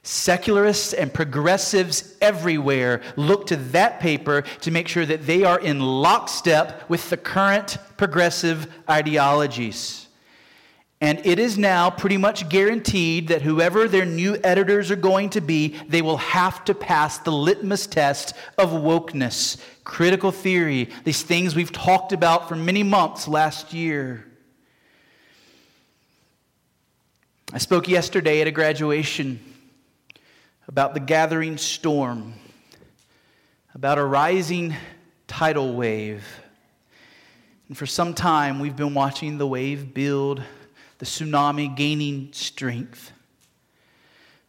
Secularists 0.03 0.93
and 0.93 1.11
progressives 1.11 2.15
everywhere 2.21 3.01
look 3.15 3.47
to 3.47 3.55
that 3.55 3.99
paper 3.99 4.43
to 4.61 4.69
make 4.69 4.87
sure 4.87 5.03
that 5.03 5.25
they 5.25 5.43
are 5.43 5.59
in 5.59 5.79
lockstep 5.79 6.87
with 6.91 7.09
the 7.09 7.17
current 7.17 7.79
progressive 7.97 8.71
ideologies. 8.87 10.05
And 11.01 11.25
it 11.25 11.39
is 11.39 11.57
now 11.57 11.89
pretty 11.89 12.17
much 12.17 12.47
guaranteed 12.49 13.27
that 13.27 13.41
whoever 13.41 13.87
their 13.87 14.05
new 14.05 14.37
editors 14.43 14.91
are 14.91 14.95
going 14.95 15.31
to 15.31 15.41
be, 15.41 15.75
they 15.89 16.01
will 16.01 16.17
have 16.17 16.63
to 16.65 16.73
pass 16.73 17.17
the 17.17 17.31
litmus 17.31 17.85
test 17.85 18.33
of 18.57 18.69
wokeness, 18.69 19.57
critical 19.85 20.31
theory, 20.31 20.89
these 21.05 21.21
things 21.21 21.55
we've 21.55 21.71
talked 21.71 22.11
about 22.11 22.49
for 22.49 22.55
many 22.55 22.83
months 22.83 23.27
last 23.27 23.71
year. 23.71 24.25
I 27.53 27.59
spoke 27.59 27.87
yesterday 27.87 28.41
at 28.41 28.47
a 28.47 28.51
graduation 28.51 29.39
about 30.67 30.95
the 30.95 30.99
gathering 30.99 31.57
storm, 31.57 32.33
about 33.73 33.97
a 33.97 34.03
rising 34.03 34.75
tidal 35.27 35.75
wave. 35.75 36.25
And 37.67 37.77
for 37.77 37.85
some 37.85 38.13
time, 38.13 38.59
we've 38.59 38.75
been 38.75 38.95
watching 38.95 39.37
the 39.37 39.47
wave 39.47 39.93
build 39.93 40.41
the 40.97 41.05
tsunami 41.05 41.75
gaining 41.75 42.29
strength. 42.33 43.11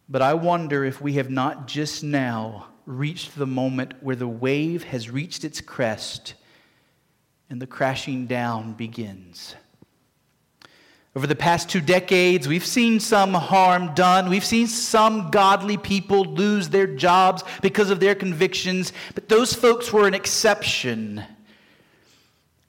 But 0.09 0.21
I 0.21 0.33
wonder 0.33 0.83
if 0.83 0.99
we 1.01 1.13
have 1.13 1.29
not 1.29 1.67
just 1.67 2.03
now 2.03 2.67
reached 2.87 3.35
the 3.35 3.45
moment 3.45 3.93
where 4.01 4.15
the 4.15 4.27
wave 4.27 4.83
has 4.85 5.09
reached 5.09 5.43
its 5.43 5.61
crest 5.61 6.33
and 7.49 7.61
the 7.61 7.67
crashing 7.67 8.25
down 8.25 8.73
begins. 8.73 9.55
Over 11.15 11.27
the 11.27 11.35
past 11.35 11.69
two 11.69 11.81
decades, 11.81 12.47
we've 12.47 12.65
seen 12.65 12.99
some 12.99 13.33
harm 13.33 13.93
done. 13.93 14.29
We've 14.29 14.45
seen 14.45 14.67
some 14.67 15.31
godly 15.31 15.75
people 15.75 16.23
lose 16.23 16.69
their 16.69 16.87
jobs 16.87 17.43
because 17.61 17.89
of 17.89 17.99
their 17.99 18.15
convictions, 18.15 18.93
but 19.15 19.27
those 19.27 19.53
folks 19.53 19.91
were 19.91 20.07
an 20.07 20.13
exception. 20.13 21.23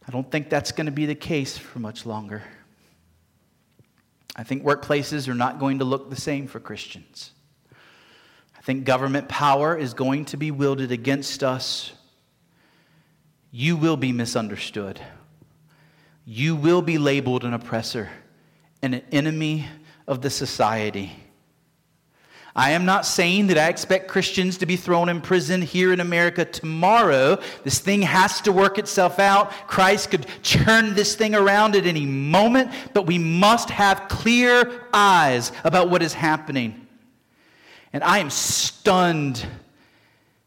I 0.07 0.11
don't 0.11 0.31
think 0.31 0.49
that's 0.49 0.73
going 0.73 0.87
to 0.87 0.93
be 0.93 1.07
the 1.07 1.15
case 1.15 1.59
for 1.59 1.79
much 1.79 2.07
longer. 2.07 2.43
I 4.35 4.45
think 4.45 4.63
workplaces 4.65 5.29
are 5.29 5.35
not 5.35 5.61
going 5.61 5.81
to 5.81 5.85
look 5.85 6.11
the 6.11 6.17
same 6.17 6.47
for 6.47 6.59
Christians. 6.59 7.33
I 8.59 8.63
think 8.63 8.85
government 8.85 9.29
power 9.29 9.77
is 9.77 9.95
going 9.95 10.27
to 10.27 10.37
be 10.37 10.51
wielded 10.51 10.93
against 10.93 11.43
us. 11.43 11.93
You 13.51 13.77
will 13.77 13.97
be 13.97 14.13
misunderstood. 14.13 15.01
You 16.27 16.57
will 16.57 16.83
be 16.83 16.99
labeled 16.99 17.45
an 17.45 17.55
oppressor 17.55 18.11
and 18.83 18.95
an 18.95 19.03
enemy 19.13 19.67
of 20.07 20.21
the 20.21 20.31
society. 20.31 21.13
I 22.59 22.73
am 22.73 22.85
not 22.85 23.07
saying 23.07 23.47
that 23.47 23.59
I 23.59 23.69
expect 23.69 24.09
Christians 24.09 24.59
to 24.59 24.67
be 24.67 24.75
thrown 24.75 25.09
in 25.09 25.21
prison 25.21 25.63
here 25.63 25.93
in 25.93 26.01
America 26.01 26.45
tomorrow. 26.45 27.39
This 27.63 27.79
thing 27.79 28.03
has 28.03 28.41
to 28.41 28.53
work 28.53 28.79
itself 28.79 29.21
out. 29.21 29.53
Christ 29.69 30.11
could 30.11 30.27
turn 30.43 30.95
this 30.95 31.15
thing 31.15 31.37
around 31.37 31.77
at 31.77 31.87
any 31.87 32.05
moment, 32.05 32.73
but 32.95 33.07
we 33.07 33.17
must 33.17 33.71
have 33.71 34.09
clear 34.09 34.89
eyes 34.93 35.53
about 35.63 35.89
what 35.89 36.03
is 36.03 36.13
happening. 36.13 36.88
And 37.93 38.05
I 38.05 38.19
am 38.19 38.31
stunned 38.31 39.45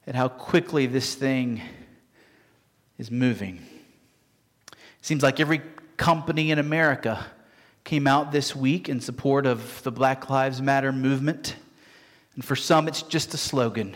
at 0.06 0.16
how 0.16 0.28
quickly 0.28 0.86
this 0.86 1.16
thing 1.16 1.62
is 2.98 3.10
moving. 3.10 3.60
It 4.72 4.78
seems 5.02 5.24
like 5.24 5.40
every 5.40 5.62
company 5.98 6.52
in 6.52 6.60
America 6.60 7.26
came 7.84 8.06
out 8.06 8.32
this 8.32 8.56
week 8.56 8.90
in 8.90 9.02
support 9.02 9.46
of 9.46 9.82
the 9.84 9.92
Black 9.92 10.30
Lives 10.30 10.62
Matter 10.62 10.92
movement. 10.92 11.56
And 12.36 12.46
for 12.46 12.56
some, 12.56 12.88
it's 12.88 13.02
just 13.02 13.34
a 13.34 13.38
slogan. 13.38 13.96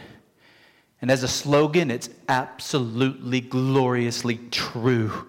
And 1.01 1.11
as 1.11 1.21
a 1.21 1.27
slogan, 1.27 1.91
it's 1.91 2.09
absolutely 2.27 3.41
gloriously 3.41 4.39
true. 4.49 5.27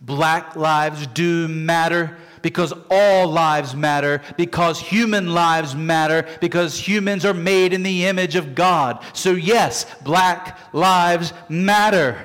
Black 0.00 0.56
lives 0.56 1.06
do 1.06 1.46
matter 1.46 2.16
because 2.46 2.72
all 2.92 3.26
lives 3.26 3.74
matter, 3.74 4.22
because 4.36 4.78
human 4.78 5.34
lives 5.34 5.74
matter, 5.74 6.24
because 6.40 6.78
humans 6.78 7.24
are 7.24 7.34
made 7.34 7.72
in 7.72 7.82
the 7.82 8.06
image 8.06 8.36
of 8.36 8.54
God. 8.54 9.02
So, 9.14 9.32
yes, 9.32 9.84
black 10.04 10.56
lives 10.72 11.32
matter. 11.48 12.24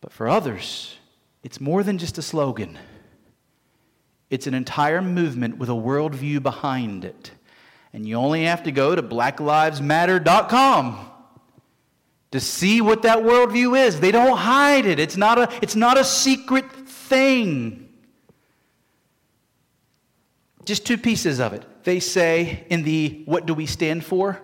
But 0.00 0.12
for 0.12 0.28
others, 0.28 0.96
it's 1.42 1.60
more 1.60 1.82
than 1.82 1.98
just 1.98 2.16
a 2.16 2.22
slogan, 2.22 2.78
it's 4.30 4.46
an 4.46 4.54
entire 4.54 5.02
movement 5.02 5.58
with 5.58 5.68
a 5.68 5.72
worldview 5.72 6.44
behind 6.44 7.04
it. 7.04 7.32
And 7.92 8.06
you 8.06 8.14
only 8.14 8.44
have 8.44 8.62
to 8.62 8.70
go 8.70 8.94
to 8.94 9.02
blacklivesmatter.com 9.02 11.10
to 12.30 12.38
see 12.38 12.80
what 12.80 13.02
that 13.02 13.18
worldview 13.18 13.84
is. 13.84 13.98
They 13.98 14.12
don't 14.12 14.38
hide 14.38 14.86
it, 14.86 15.00
it's 15.00 15.16
not 15.16 15.38
a, 15.38 15.48
it's 15.60 15.74
not 15.74 15.98
a 15.98 16.04
secret 16.04 16.70
thing. 16.86 17.85
Just 20.66 20.84
two 20.84 20.98
pieces 20.98 21.38
of 21.38 21.52
it. 21.52 21.64
They 21.84 22.00
say 22.00 22.66
in 22.68 22.82
the 22.82 23.22
What 23.24 23.46
Do 23.46 23.54
We 23.54 23.66
Stand 23.66 24.04
For? 24.04 24.42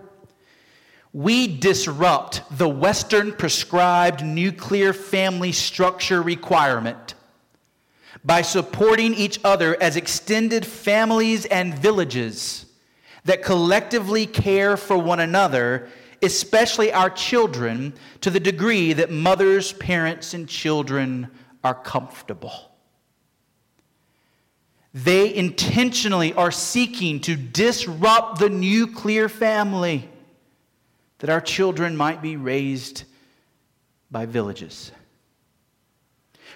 We 1.11 1.45
disrupt 1.45 2.41
the 2.57 2.67
Western 2.67 3.33
prescribed 3.33 4.25
nuclear 4.25 4.93
family 4.93 5.51
structure 5.51 6.23
requirement 6.23 7.13
by 8.23 8.41
supporting 8.41 9.13
each 9.13 9.39
other 9.43 9.75
as 9.81 9.97
extended 9.97 10.65
families 10.65 11.45
and 11.45 11.75
villages 11.75 12.65
that 13.25 13.43
collectively 13.43 14.25
care 14.25 14.77
for 14.77 14.97
one 14.97 15.19
another, 15.19 15.89
especially 16.21 16.91
our 16.93 17.09
children, 17.09 17.93
to 18.21 18.29
the 18.29 18.39
degree 18.39 18.93
that 18.93 19.11
mothers, 19.11 19.73
parents, 19.73 20.33
and 20.33 20.47
children 20.47 21.29
are 21.65 21.75
comfortable. 21.75 22.72
They 24.93 25.33
intentionally 25.33 26.33
are 26.33 26.51
seeking 26.51 27.19
to 27.21 27.35
disrupt 27.35 28.39
the 28.39 28.49
nuclear 28.49 29.27
family 29.27 30.07
that 31.19 31.29
our 31.29 31.41
children 31.41 31.97
might 31.97 32.21
be 32.21 32.37
raised 32.37 33.03
by 34.11 34.27
villages. 34.27 34.91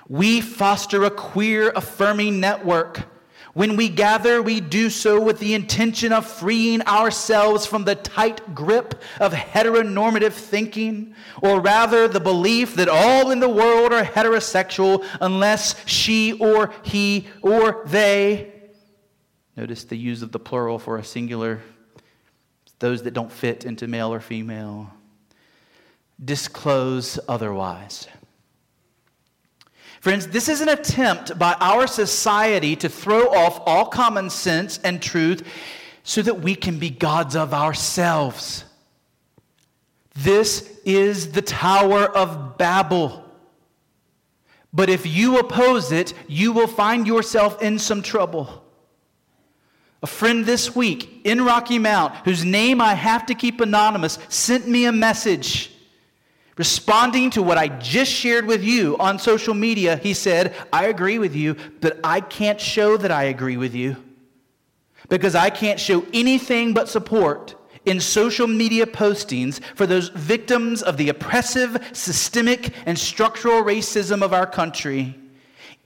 We 0.08 0.42
foster 0.42 1.04
a 1.04 1.10
queer 1.10 1.72
affirming 1.76 2.40
network 2.40 3.02
when 3.58 3.76
we 3.76 3.90
gather, 3.90 4.40
we 4.40 4.62
do 4.62 4.88
so 4.88 5.20
with 5.20 5.40
the 5.40 5.56
intention 5.56 6.14
of 6.14 6.28
freeing 6.28 6.80
ourselves 6.84 7.66
from 7.66 7.86
the 7.86 7.96
tight 7.96 8.54
grip 8.54 9.02
of 9.20 9.34
heteronormative 9.34 10.34
thinking, 10.34 11.16
or 11.42 11.60
rather 11.60 12.08
the 12.08 12.20
belief 12.20 12.76
that 12.76 12.88
all 12.88 13.32
in 13.32 13.40
the 13.40 13.50
world 13.50 13.92
are 13.92 14.04
heterosexual 14.04 15.04
unless 15.22 15.74
she 15.88 16.34
or 16.34 16.72
he 16.84 17.28
or 17.42 17.82
they. 17.88 18.54
Notice 19.56 19.86
the 19.86 19.98
use 19.98 20.22
of 20.22 20.32
the 20.32 20.40
plural 20.40 20.78
for 20.78 21.00
a 21.00 21.04
singular, 21.04 21.64
those 22.78 23.02
that 23.02 23.16
don't 23.16 23.32
fit 23.32 23.66
into 23.66 23.88
male 23.88 24.14
or 24.14 24.20
female. 24.20 24.94
Disclose 26.24 27.18
otherwise. 27.28 28.08
Friends, 30.08 30.28
this 30.28 30.48
is 30.48 30.62
an 30.62 30.70
attempt 30.70 31.38
by 31.38 31.54
our 31.60 31.86
society 31.86 32.78
to 32.78 32.88
throw 32.88 33.28
off 33.28 33.62
all 33.66 33.88
common 33.88 34.30
sense 34.30 34.80
and 34.86 35.02
truth 35.02 35.46
so 36.04 36.22
that 36.22 36.40
we 36.40 36.56
can 36.56 36.80
be 36.80 36.90
gods 36.90 37.36
of 37.36 37.54
ourselves. 37.54 38.64
This 40.16 40.80
is 40.86 41.34
the 41.34 41.42
Tower 41.42 42.06
of 42.06 42.58
Babel. 42.58 43.22
But 44.72 44.90
if 44.90 45.06
you 45.06 45.40
oppose 45.40 45.92
it, 45.92 46.14
you 46.26 46.54
will 46.54 46.68
find 46.68 47.06
yourself 47.06 47.62
in 47.62 47.78
some 47.78 48.02
trouble. 48.02 48.64
A 50.02 50.08
friend 50.08 50.46
this 50.46 50.74
week 50.74 51.20
in 51.26 51.44
Rocky 51.44 51.80
Mount, 51.80 52.16
whose 52.24 52.46
name 52.46 52.80
I 52.80 52.94
have 52.94 53.26
to 53.26 53.36
keep 53.36 53.60
anonymous, 53.60 54.20
sent 54.30 54.70
me 54.70 54.86
a 54.86 54.94
message 54.94 55.77
Responding 56.58 57.30
to 57.32 57.44
what 57.44 57.58
I 57.58 57.68
just 57.68 58.12
shared 58.12 58.46
with 58.46 58.64
you 58.64 58.98
on 58.98 59.20
social 59.20 59.54
media, 59.54 59.98
he 59.98 60.14
said, 60.14 60.56
I 60.74 60.86
agree 60.86 61.20
with 61.20 61.36
you, 61.36 61.56
but 61.82 62.00
I 62.04 62.20
can't 62.20 62.60
show 62.60 62.98
that 62.98 63.12
I 63.12 63.26
agree 63.26 63.58
with 63.58 63.76
you 63.76 63.96
because 65.08 65.36
I 65.36 65.52
can't 65.52 65.80
show 65.80 66.06
anything 66.14 66.74
but 66.74 66.90
support 66.90 67.56
in 67.86 68.02
social 68.02 68.48
media 68.48 68.86
postings 68.86 69.64
for 69.76 69.86
those 69.86 70.10
victims 70.10 70.82
of 70.82 70.98
the 70.98 71.10
oppressive, 71.10 71.78
systemic, 71.94 72.74
and 72.86 72.98
structural 72.98 73.64
racism 73.64 74.22
of 74.22 74.34
our 74.34 74.46
country. 74.46 75.16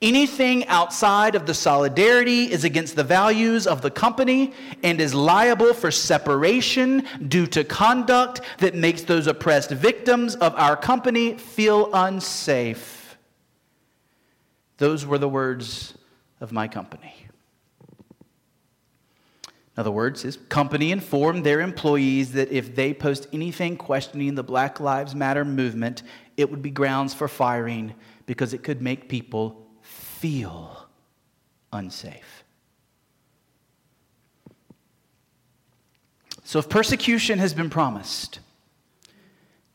Anything 0.01 0.65
outside 0.65 1.35
of 1.35 1.45
the 1.45 1.53
solidarity 1.53 2.51
is 2.51 2.63
against 2.63 2.95
the 2.95 3.03
values 3.03 3.67
of 3.67 3.83
the 3.83 3.91
company 3.91 4.51
and 4.81 4.99
is 4.99 5.13
liable 5.13 5.75
for 5.75 5.91
separation 5.91 7.05
due 7.27 7.45
to 7.47 7.63
conduct 7.63 8.41
that 8.57 8.73
makes 8.73 9.03
those 9.03 9.27
oppressed 9.27 9.69
victims 9.69 10.35
of 10.35 10.55
our 10.55 10.75
company 10.75 11.37
feel 11.37 11.91
unsafe. 11.93 13.15
Those 14.77 15.05
were 15.05 15.19
the 15.19 15.29
words 15.29 15.93
of 16.39 16.51
my 16.51 16.67
company. 16.67 17.13
In 19.45 19.81
other 19.81 19.91
words, 19.91 20.23
his 20.23 20.37
company 20.49 20.91
informed 20.91 21.45
their 21.45 21.61
employees 21.61 22.31
that 22.31 22.51
if 22.51 22.75
they 22.75 22.91
post 22.91 23.27
anything 23.31 23.77
questioning 23.77 24.33
the 24.33 24.43
Black 24.43 24.79
Lives 24.79 25.13
Matter 25.13 25.45
movement, 25.45 26.01
it 26.37 26.49
would 26.49 26.63
be 26.63 26.71
grounds 26.71 27.13
for 27.13 27.27
firing 27.27 27.93
because 28.25 28.55
it 28.55 28.63
could 28.63 28.81
make 28.81 29.07
people 29.07 29.67
feel 30.21 30.86
unsafe. 31.73 32.43
So, 36.43 36.60
if 36.60 36.69
persecution 36.69 37.39
has 37.39 37.55
been 37.55 37.71
promised, 37.71 38.39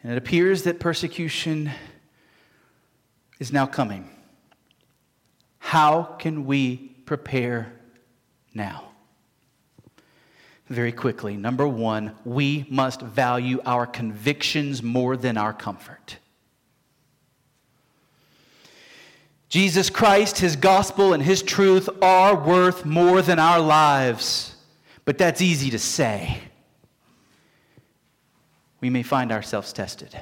and 0.03 0.13
it 0.13 0.19
appears 0.19 0.63
that 0.63 0.79
persecution 0.79 1.73
is 3.41 3.53
now 3.53 3.67
coming, 3.67 4.09
how 5.59 6.05
can 6.05 6.47
we 6.47 6.77
prepare 7.07 7.73
now? 8.55 8.85
Very 10.69 10.93
quickly, 10.93 11.37
number 11.37 11.67
one, 11.67 12.15
we 12.25 12.67
must 12.71 13.01
value 13.01 13.61
our 13.67 13.85
convictions 13.85 14.81
more 14.81 15.17
than 15.17 15.37
our 15.37 15.53
comfort. 15.53 16.19
Jesus 19.57 19.89
Christ, 19.89 20.37
His 20.37 20.55
gospel, 20.55 21.15
and 21.15 21.23
His 21.23 21.43
truth 21.43 21.89
are 22.03 22.37
worth 22.37 22.85
more 22.85 23.23
than 23.23 23.39
our 23.39 23.59
lives. 23.59 24.55
But 25.07 25.17
that's 25.17 25.41
easy 25.41 25.71
to 25.71 25.79
say. 25.79 26.43
We 28.83 28.91
may 28.91 29.03
find 29.03 29.33
ourselves 29.33 29.73
tested. 29.73 30.15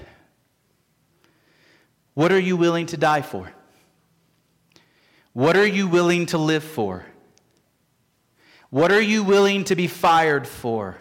What 2.14 2.30
are 2.30 2.38
you 2.38 2.56
willing 2.56 2.86
to 2.86 2.96
die 2.96 3.22
for? 3.22 3.52
What 5.32 5.56
are 5.56 5.66
you 5.66 5.88
willing 5.88 6.26
to 6.26 6.38
live 6.38 6.62
for? 6.62 7.04
What 8.70 8.92
are 8.92 9.02
you 9.02 9.24
willing 9.24 9.64
to 9.64 9.74
be 9.74 9.88
fired 9.88 10.46
for? 10.46 10.96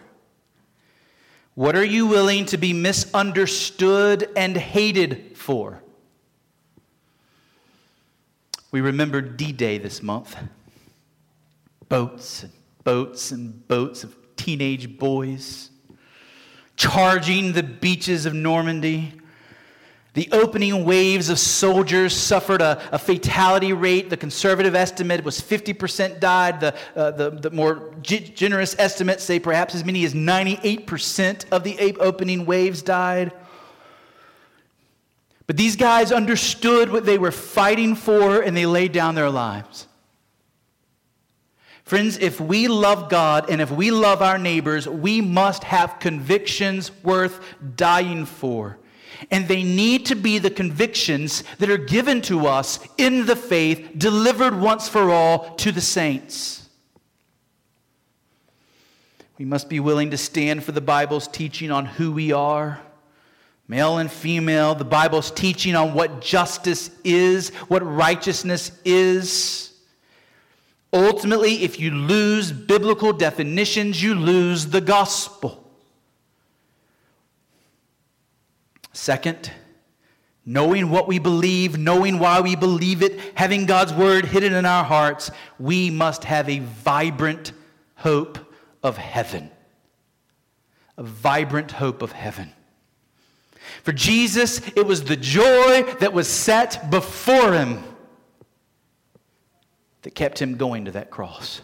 What 1.54 1.76
are 1.76 1.84
you 1.84 2.08
willing 2.08 2.46
to 2.46 2.56
be 2.56 2.72
misunderstood 2.72 4.28
and 4.34 4.56
hated 4.56 5.36
for? 5.36 5.83
We 8.74 8.80
remember 8.80 9.20
D 9.20 9.52
Day 9.52 9.78
this 9.78 10.02
month. 10.02 10.36
Boats 11.88 12.42
and 12.42 12.50
boats 12.82 13.30
and 13.30 13.68
boats 13.68 14.02
of 14.02 14.16
teenage 14.34 14.98
boys 14.98 15.70
charging 16.74 17.52
the 17.52 17.62
beaches 17.62 18.26
of 18.26 18.34
Normandy. 18.34 19.12
The 20.14 20.28
opening 20.32 20.84
waves 20.84 21.28
of 21.28 21.38
soldiers 21.38 22.16
suffered 22.16 22.60
a, 22.60 22.82
a, 22.92 22.98
fatality 22.98 23.72
rate. 23.72 24.10
The 24.10 24.16
conservative 24.16 24.74
estimate 24.74 25.22
was 25.22 25.40
50% 25.40 26.18
died. 26.18 26.58
The, 26.58 26.74
uh, 26.96 27.12
the, 27.12 27.30
the, 27.30 27.50
more 27.52 27.94
g- 28.02 28.18
generous 28.34 28.74
estimates 28.80 29.22
say 29.22 29.38
perhaps 29.38 29.76
as 29.76 29.84
many 29.84 30.04
as 30.04 30.14
98% 30.14 31.44
of 31.52 31.62
the 31.62 31.96
opening 32.00 32.44
waves 32.44 32.82
died. 32.82 33.30
But 35.46 35.56
these 35.56 35.76
guys 35.76 36.10
understood 36.10 36.90
what 36.90 37.04
they 37.04 37.18
were 37.18 37.30
fighting 37.30 37.94
for 37.94 38.40
and 38.40 38.56
they 38.56 38.66
laid 38.66 38.92
down 38.92 39.14
their 39.14 39.30
lives. 39.30 39.86
Friends, 41.84 42.16
if 42.16 42.40
we 42.40 42.66
love 42.66 43.10
God 43.10 43.50
and 43.50 43.60
if 43.60 43.70
we 43.70 43.90
love 43.90 44.22
our 44.22 44.38
neighbors, 44.38 44.88
we 44.88 45.20
must 45.20 45.64
have 45.64 45.98
convictions 46.00 46.90
worth 47.02 47.40
dying 47.76 48.24
for. 48.24 48.78
And 49.30 49.46
they 49.46 49.62
need 49.62 50.06
to 50.06 50.14
be 50.14 50.38
the 50.38 50.50
convictions 50.50 51.44
that 51.58 51.68
are 51.68 51.76
given 51.76 52.22
to 52.22 52.46
us 52.46 52.80
in 52.96 53.26
the 53.26 53.36
faith, 53.36 53.90
delivered 53.96 54.58
once 54.58 54.88
for 54.88 55.10
all 55.10 55.54
to 55.56 55.72
the 55.72 55.80
saints. 55.80 56.68
We 59.38 59.44
must 59.44 59.68
be 59.68 59.78
willing 59.78 60.10
to 60.10 60.16
stand 60.16 60.64
for 60.64 60.72
the 60.72 60.80
Bible's 60.80 61.28
teaching 61.28 61.70
on 61.70 61.84
who 61.84 62.12
we 62.12 62.32
are 62.32 62.80
Male 63.66 63.98
and 63.98 64.12
female, 64.12 64.74
the 64.74 64.84
Bible's 64.84 65.30
teaching 65.30 65.74
on 65.74 65.94
what 65.94 66.20
justice 66.20 66.90
is, 67.02 67.48
what 67.68 67.82
righteousness 67.82 68.72
is. 68.84 69.72
Ultimately, 70.92 71.64
if 71.64 71.80
you 71.80 71.90
lose 71.90 72.52
biblical 72.52 73.12
definitions, 73.12 74.02
you 74.02 74.14
lose 74.14 74.66
the 74.66 74.80
gospel. 74.80 75.64
Second, 78.92 79.50
knowing 80.46 80.90
what 80.90 81.08
we 81.08 81.18
believe, 81.18 81.78
knowing 81.78 82.18
why 82.18 82.40
we 82.40 82.54
believe 82.54 83.02
it, 83.02 83.18
having 83.34 83.66
God's 83.66 83.92
word 83.92 84.26
hidden 84.26 84.52
in 84.52 84.66
our 84.66 84.84
hearts, 84.84 85.30
we 85.58 85.90
must 85.90 86.22
have 86.24 86.48
a 86.48 86.60
vibrant 86.60 87.52
hope 87.96 88.38
of 88.82 88.96
heaven. 88.96 89.50
A 90.96 91.02
vibrant 91.02 91.72
hope 91.72 92.02
of 92.02 92.12
heaven. 92.12 92.52
For 93.84 93.92
Jesus, 93.92 94.62
it 94.74 94.86
was 94.86 95.04
the 95.04 95.16
joy 95.16 95.82
that 96.00 96.14
was 96.14 96.26
set 96.26 96.90
before 96.90 97.52
him 97.52 97.84
that 100.02 100.14
kept 100.14 100.40
him 100.40 100.56
going 100.56 100.86
to 100.86 100.92
that 100.92 101.10
cross. 101.10 101.60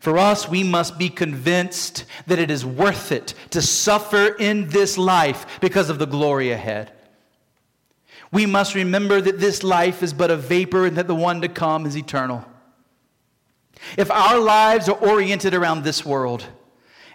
For 0.00 0.18
us, 0.18 0.48
we 0.48 0.64
must 0.64 0.98
be 0.98 1.08
convinced 1.08 2.06
that 2.26 2.40
it 2.40 2.50
is 2.50 2.66
worth 2.66 3.12
it 3.12 3.34
to 3.50 3.62
suffer 3.62 4.34
in 4.34 4.68
this 4.68 4.98
life 4.98 5.60
because 5.60 5.90
of 5.90 6.00
the 6.00 6.06
glory 6.06 6.50
ahead. 6.50 6.90
We 8.32 8.46
must 8.46 8.74
remember 8.74 9.20
that 9.20 9.38
this 9.38 9.62
life 9.62 10.02
is 10.02 10.12
but 10.12 10.32
a 10.32 10.36
vapor 10.36 10.86
and 10.86 10.96
that 10.96 11.06
the 11.06 11.14
one 11.14 11.40
to 11.42 11.48
come 11.48 11.86
is 11.86 11.96
eternal. 11.96 12.44
If 13.96 14.10
our 14.10 14.40
lives 14.40 14.88
are 14.88 14.98
oriented 14.98 15.54
around 15.54 15.84
this 15.84 16.04
world, 16.04 16.44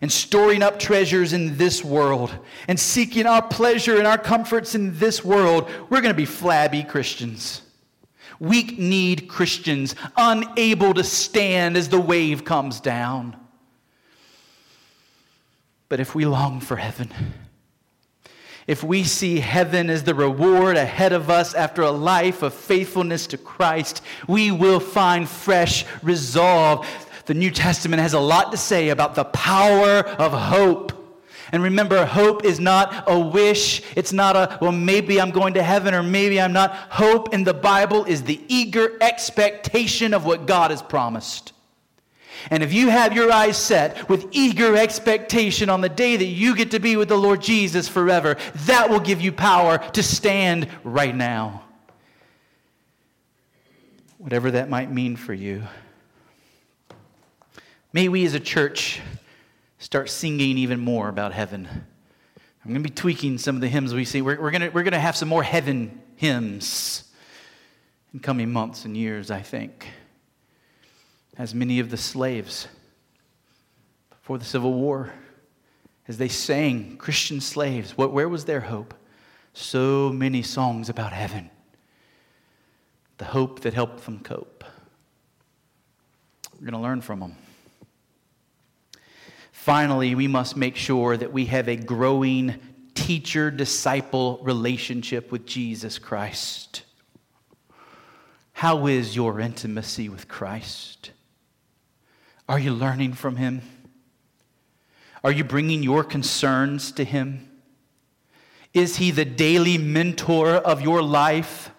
and 0.02 0.12
storing 0.12 0.64
up 0.64 0.80
treasures 0.80 1.32
in 1.32 1.58
this 1.58 1.84
world 1.84 2.36
and 2.68 2.80
seeking 2.80 3.28
our 3.28 3.41
pleasure 3.41 3.97
and 3.97 4.08
our 4.08 4.18
comforts 4.18 4.74
in 4.74 4.97
this 4.97 5.24
world, 5.24 5.70
we're 5.89 6.02
going 6.02 6.14
to 6.14 6.18
be 6.18 6.26
flabby 6.26 6.84
Christians. 6.84 7.62
Weak 8.39 8.80
kneed 8.80 9.28
Christians, 9.28 9.95
unable 10.18 10.95
to 10.95 11.04
stand 11.04 11.78
as 11.78 11.89
the 11.89 12.02
wave 12.02 12.43
comes 12.43 12.80
down. 12.80 13.38
But 15.88 15.99
if 15.99 16.16
we 16.16 16.26
long 16.26 16.60
for 16.60 16.78
heaven, 16.78 17.12
if 18.66 18.84
we 18.84 19.04
see 19.04 19.39
heaven 19.39 19.89
as 19.89 20.04
the 20.04 20.16
reward 20.16 20.78
ahead 20.78 21.14
of 21.14 21.30
us 21.30 21.54
after 21.54 21.84
a 21.84 21.91
life 21.91 22.41
of 22.41 22.54
faithfulness 22.54 23.28
to 23.28 23.38
Christ, 23.38 24.02
we 24.28 24.52
will 24.52 24.80
find 24.80 25.30
fresh 25.30 25.86
resolve 26.02 26.88
the 27.26 27.34
New 27.34 27.51
Testament 27.51 28.01
has 28.01 28.13
a 28.13 28.19
lot 28.19 28.51
to 28.51 28.57
say 28.57 28.89
about 28.89 29.15
the 29.15 29.26
power 29.26 29.99
of 29.99 30.32
hope. 30.32 30.93
And 31.51 31.63
remember, 31.63 32.05
hope 32.05 32.45
is 32.45 32.59
not 32.59 33.03
a 33.07 33.19
wish. 33.19 33.82
It's 33.95 34.13
not 34.13 34.36
a, 34.36 34.57
well, 34.61 34.72
maybe 34.72 35.19
I'm 35.19 35.32
going 35.32 35.55
to 35.55 35.63
heaven 35.63 35.93
or 35.93 36.01
maybe 36.01 36.39
I'm 36.39 36.53
not. 36.53 36.74
Hope 36.74 37.34
in 37.34 37.43
the 37.43 37.53
Bible 37.53 38.05
is 38.05 38.24
the 38.24 38.41
eager 38.47 38.97
expectation 39.01 40.13
of 40.13 40.26
what 40.26 40.45
God 40.45 40.72
has 40.72 40.82
promised. 40.82 41.51
And 42.49 42.63
if 42.63 42.74
you 42.74 42.89
have 42.89 43.13
your 43.13 43.32
eyes 43.32 43.57
set 43.57 44.09
with 44.09 44.28
eager 44.32 44.76
expectation 44.76 45.69
on 45.69 45.82
the 45.82 45.89
day 45.89 46.15
that 46.15 46.26
you 46.26 46.55
get 46.55 46.72
to 46.72 46.80
be 46.80 46.95
with 46.95 47.09
the 47.09 47.17
Lord 47.17 47.41
Jesus 47.41 47.88
forever, 47.88 48.38
that 48.65 48.89
will 48.89 48.99
give 48.99 49.22
you 49.22 49.32
power 49.32 49.78
to 49.91 50.01
stand 50.01 50.67
right 50.84 51.15
now. 51.15 51.63
Whatever 54.17 54.51
that 54.51 54.69
might 54.69 54.91
mean 54.91 55.15
for 55.15 55.34
you. 55.34 55.63
May 57.94 58.08
we 58.08 58.26
as 58.26 58.34
a 58.34 58.39
church 58.39 59.02
start 59.78 60.10
singing 60.10 60.58
even 60.58 60.80
more 60.80 61.10
about 61.10 61.34
heaven. 61.34 61.68
I'm 61.70 62.72
going 62.72 62.82
to 62.82 62.89
be 62.89 62.96
tweaking 62.96 63.38
some 63.38 63.56
of 63.56 63.62
the 63.62 63.68
hymns 63.68 63.94
we 63.94 64.06
sing. 64.06 64.24
We're, 64.24 64.39
we're, 64.39 64.52
going 64.52 64.62
to, 64.62 64.70
we're 64.70 64.84
going 64.84 64.94
to 64.94 65.00
have 65.00 65.18
some 65.18 65.28
more 65.28 65.44
heaven 65.44 66.02
hymns 66.16 67.04
in 68.14 68.22
coming 68.22 68.50
months 68.50 68.86
and 68.86 68.96
years, 68.96 69.30
I 69.30 69.42
think. 69.42 69.89
As 71.38 71.54
many 71.54 71.80
of 71.80 71.89
the 71.89 71.98
slaves 71.98 72.70
before 74.10 74.38
the 74.38 74.46
Civil 74.46 74.74
War, 74.74 75.12
as 76.08 76.18
they 76.18 76.30
sang, 76.30 76.96
Christian 76.96 77.42
slaves, 77.42 77.98
what, 77.98 78.14
where 78.14 78.30
was 78.30 78.46
their 78.46 78.62
hope? 78.62 78.94
So 79.54 80.14
many 80.14 80.44
songs 80.44 80.88
about 80.88 81.12
heaven, 81.12 81.50
the 83.18 83.26
hope 83.26 83.62
that 83.62 83.74
helped 83.74 84.06
them 84.06 84.22
cope. 84.22 84.64
We're 86.54 86.72
going 86.72 86.74
to 86.74 86.80
learn 86.80 87.02
from 87.02 87.20
them. 87.20 87.36
Finally, 89.62 90.16
we 90.16 90.28
must 90.28 90.57
make 90.57 90.76
sure 90.76 91.16
that 91.16 91.32
we 91.32 91.45
have 91.45 91.70
a 91.70 91.76
growing 91.76 92.59
teacher 92.95 93.51
disciple 93.51 94.39
relationship 94.41 95.32
with 95.32 95.45
Jesus 95.45 95.99
Christ. 95.99 96.82
How 98.53 98.88
is 98.88 99.16
your 99.16 99.39
intimacy 99.39 100.09
with 100.09 100.28
Christ? 100.28 101.12
Are 102.49 102.57
you 102.57 102.74
learning 102.74 103.14
from 103.14 103.36
Him? 103.36 103.62
Are 105.24 105.32
you 105.32 105.43
bringing 105.43 105.84
your 105.84 106.03
concerns 106.03 106.91
to 106.93 107.03
Him? 107.03 107.47
Is 108.74 108.95
He 108.95 109.12
the 109.12 109.26
daily 109.26 109.78
mentor 109.78 110.55
of 110.55 110.82
your 110.82 111.03
life? 111.03 111.70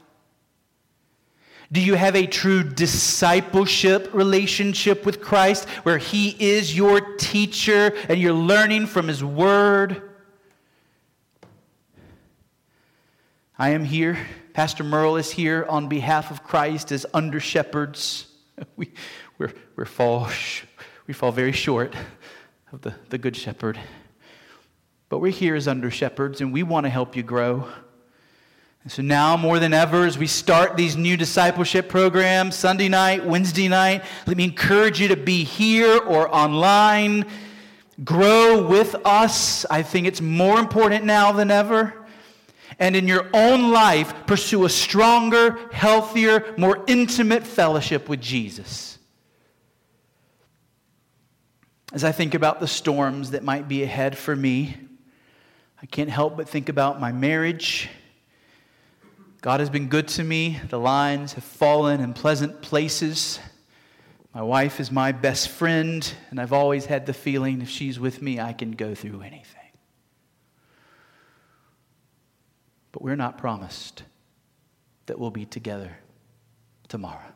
Do 1.72 1.80
you 1.80 1.94
have 1.94 2.14
a 2.14 2.26
true 2.26 2.62
discipleship 2.62 4.12
relationship 4.12 5.06
with 5.06 5.22
Christ 5.22 5.66
where 5.84 5.96
He 5.96 6.36
is 6.38 6.76
your 6.76 7.00
teacher 7.16 7.94
and 8.10 8.20
you're 8.20 8.34
learning 8.34 8.86
from 8.86 9.08
His 9.08 9.24
Word? 9.24 10.02
I 13.58 13.70
am 13.70 13.84
here. 13.84 14.18
Pastor 14.52 14.84
Merle 14.84 15.16
is 15.16 15.30
here 15.30 15.64
on 15.66 15.88
behalf 15.88 16.30
of 16.30 16.44
Christ 16.44 16.92
as 16.92 17.06
under 17.14 17.40
shepherds. 17.40 18.28
We, 18.76 18.92
we're, 19.38 19.52
we're 19.74 19.86
fall, 19.86 20.28
we 21.06 21.14
fall 21.14 21.32
very 21.32 21.52
short 21.52 21.96
of 22.70 22.82
the, 22.82 22.94
the 23.08 23.16
Good 23.16 23.34
Shepherd. 23.34 23.80
But 25.08 25.18
we're 25.18 25.32
here 25.32 25.56
as 25.56 25.66
under 25.66 25.90
shepherds, 25.90 26.42
and 26.42 26.52
we 26.52 26.62
want 26.62 26.84
to 26.84 26.90
help 26.90 27.16
you 27.16 27.22
grow. 27.22 27.66
And 28.82 28.90
so 28.90 29.00
now, 29.00 29.36
more 29.36 29.60
than 29.60 29.72
ever, 29.72 30.06
as 30.06 30.18
we 30.18 30.26
start 30.26 30.76
these 30.76 30.96
new 30.96 31.16
discipleship 31.16 31.88
programs, 31.88 32.56
Sunday 32.56 32.88
night, 32.88 33.24
Wednesday 33.24 33.68
night, 33.68 34.02
let 34.26 34.36
me 34.36 34.42
encourage 34.42 35.00
you 35.00 35.06
to 35.08 35.16
be 35.16 35.44
here 35.44 35.98
or 35.98 36.34
online. 36.34 37.26
Grow 38.02 38.66
with 38.66 38.96
us. 39.04 39.64
I 39.70 39.82
think 39.82 40.08
it's 40.08 40.20
more 40.20 40.58
important 40.58 41.04
now 41.04 41.30
than 41.30 41.52
ever. 41.52 41.94
And 42.80 42.96
in 42.96 43.06
your 43.06 43.28
own 43.32 43.70
life, 43.70 44.12
pursue 44.26 44.64
a 44.64 44.68
stronger, 44.68 45.60
healthier, 45.70 46.52
more 46.58 46.82
intimate 46.88 47.46
fellowship 47.46 48.08
with 48.08 48.20
Jesus. 48.20 48.98
As 51.92 52.02
I 52.02 52.10
think 52.10 52.34
about 52.34 52.58
the 52.58 52.66
storms 52.66 53.30
that 53.30 53.44
might 53.44 53.68
be 53.68 53.84
ahead 53.84 54.18
for 54.18 54.34
me, 54.34 54.76
I 55.80 55.86
can't 55.86 56.10
help 56.10 56.36
but 56.36 56.48
think 56.48 56.68
about 56.68 56.98
my 56.98 57.12
marriage 57.12 57.88
God 59.42 59.58
has 59.58 59.68
been 59.68 59.88
good 59.88 60.06
to 60.08 60.22
me. 60.22 60.60
The 60.70 60.78
lines 60.78 61.32
have 61.32 61.42
fallen 61.42 62.00
in 62.00 62.14
pleasant 62.14 62.62
places. 62.62 63.40
My 64.32 64.40
wife 64.40 64.78
is 64.78 64.90
my 64.92 65.10
best 65.10 65.48
friend, 65.48 66.10
and 66.30 66.40
I've 66.40 66.52
always 66.52 66.86
had 66.86 67.06
the 67.06 67.12
feeling 67.12 67.60
if 67.60 67.68
she's 67.68 67.98
with 67.98 68.22
me, 68.22 68.38
I 68.38 68.52
can 68.52 68.70
go 68.70 68.94
through 68.94 69.22
anything. 69.22 69.58
But 72.92 73.02
we're 73.02 73.16
not 73.16 73.36
promised 73.36 74.04
that 75.06 75.18
we'll 75.18 75.32
be 75.32 75.44
together 75.44 75.90
tomorrow. 76.88 77.32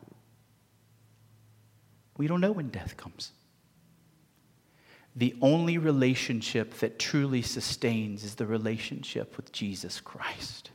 We 2.15 2.27
don't 2.27 2.39
know 2.39 2.53
when 2.53 2.69
death 2.69 2.95
comes. 2.95 3.33
the 5.17 5.35
only 5.41 5.79
relationship 5.79 6.75
that 6.75 6.99
truly 6.99 7.41
sustains 7.41 8.23
is 8.23 8.35
the 8.35 8.45
relationship 8.45 9.35
with 9.35 9.51
Jesus 9.51 9.99
Christ. 9.99 10.69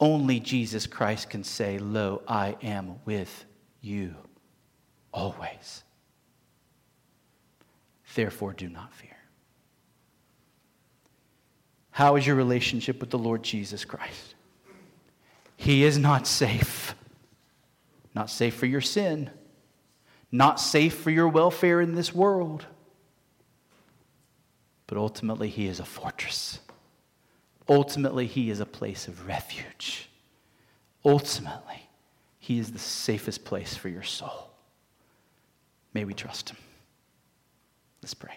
Only 0.00 0.40
Jesus 0.40 0.86
Christ 0.86 1.30
can 1.30 1.42
say, 1.42 1.78
Lo, 1.78 2.22
I 2.28 2.56
am 2.62 2.96
with 3.04 3.44
you 3.80 4.14
always. 5.12 5.82
Therefore, 8.14 8.52
do 8.52 8.68
not 8.68 8.92
fear. 8.94 9.16
How 11.90 12.16
is 12.16 12.26
your 12.26 12.36
relationship 12.36 13.00
with 13.00 13.10
the 13.10 13.18
Lord 13.18 13.42
Jesus 13.42 13.84
Christ? 13.84 14.34
He 15.56 15.84
is 15.84 15.98
not 15.98 16.26
safe. 16.26 16.94
Not 18.14 18.30
safe 18.30 18.54
for 18.54 18.66
your 18.66 18.80
sin, 18.80 19.30
not 20.32 20.58
safe 20.58 20.94
for 20.94 21.10
your 21.10 21.28
welfare 21.28 21.80
in 21.80 21.94
this 21.94 22.12
world. 22.12 22.66
But 24.88 24.98
ultimately, 24.98 25.48
He 25.48 25.68
is 25.68 25.78
a 25.78 25.84
fortress. 25.84 26.58
Ultimately, 27.68 28.26
He 28.26 28.50
is 28.50 28.60
a 28.60 28.66
place 28.66 29.08
of 29.08 29.26
refuge. 29.26 30.08
Ultimately, 31.04 31.88
He 32.38 32.58
is 32.58 32.72
the 32.72 32.78
safest 32.78 33.44
place 33.44 33.76
for 33.76 33.88
your 33.88 34.02
soul. 34.02 34.50
May 35.94 36.04
we 36.04 36.14
trust 36.14 36.50
Him. 36.50 36.56
Let's 38.02 38.14
pray. 38.14 38.34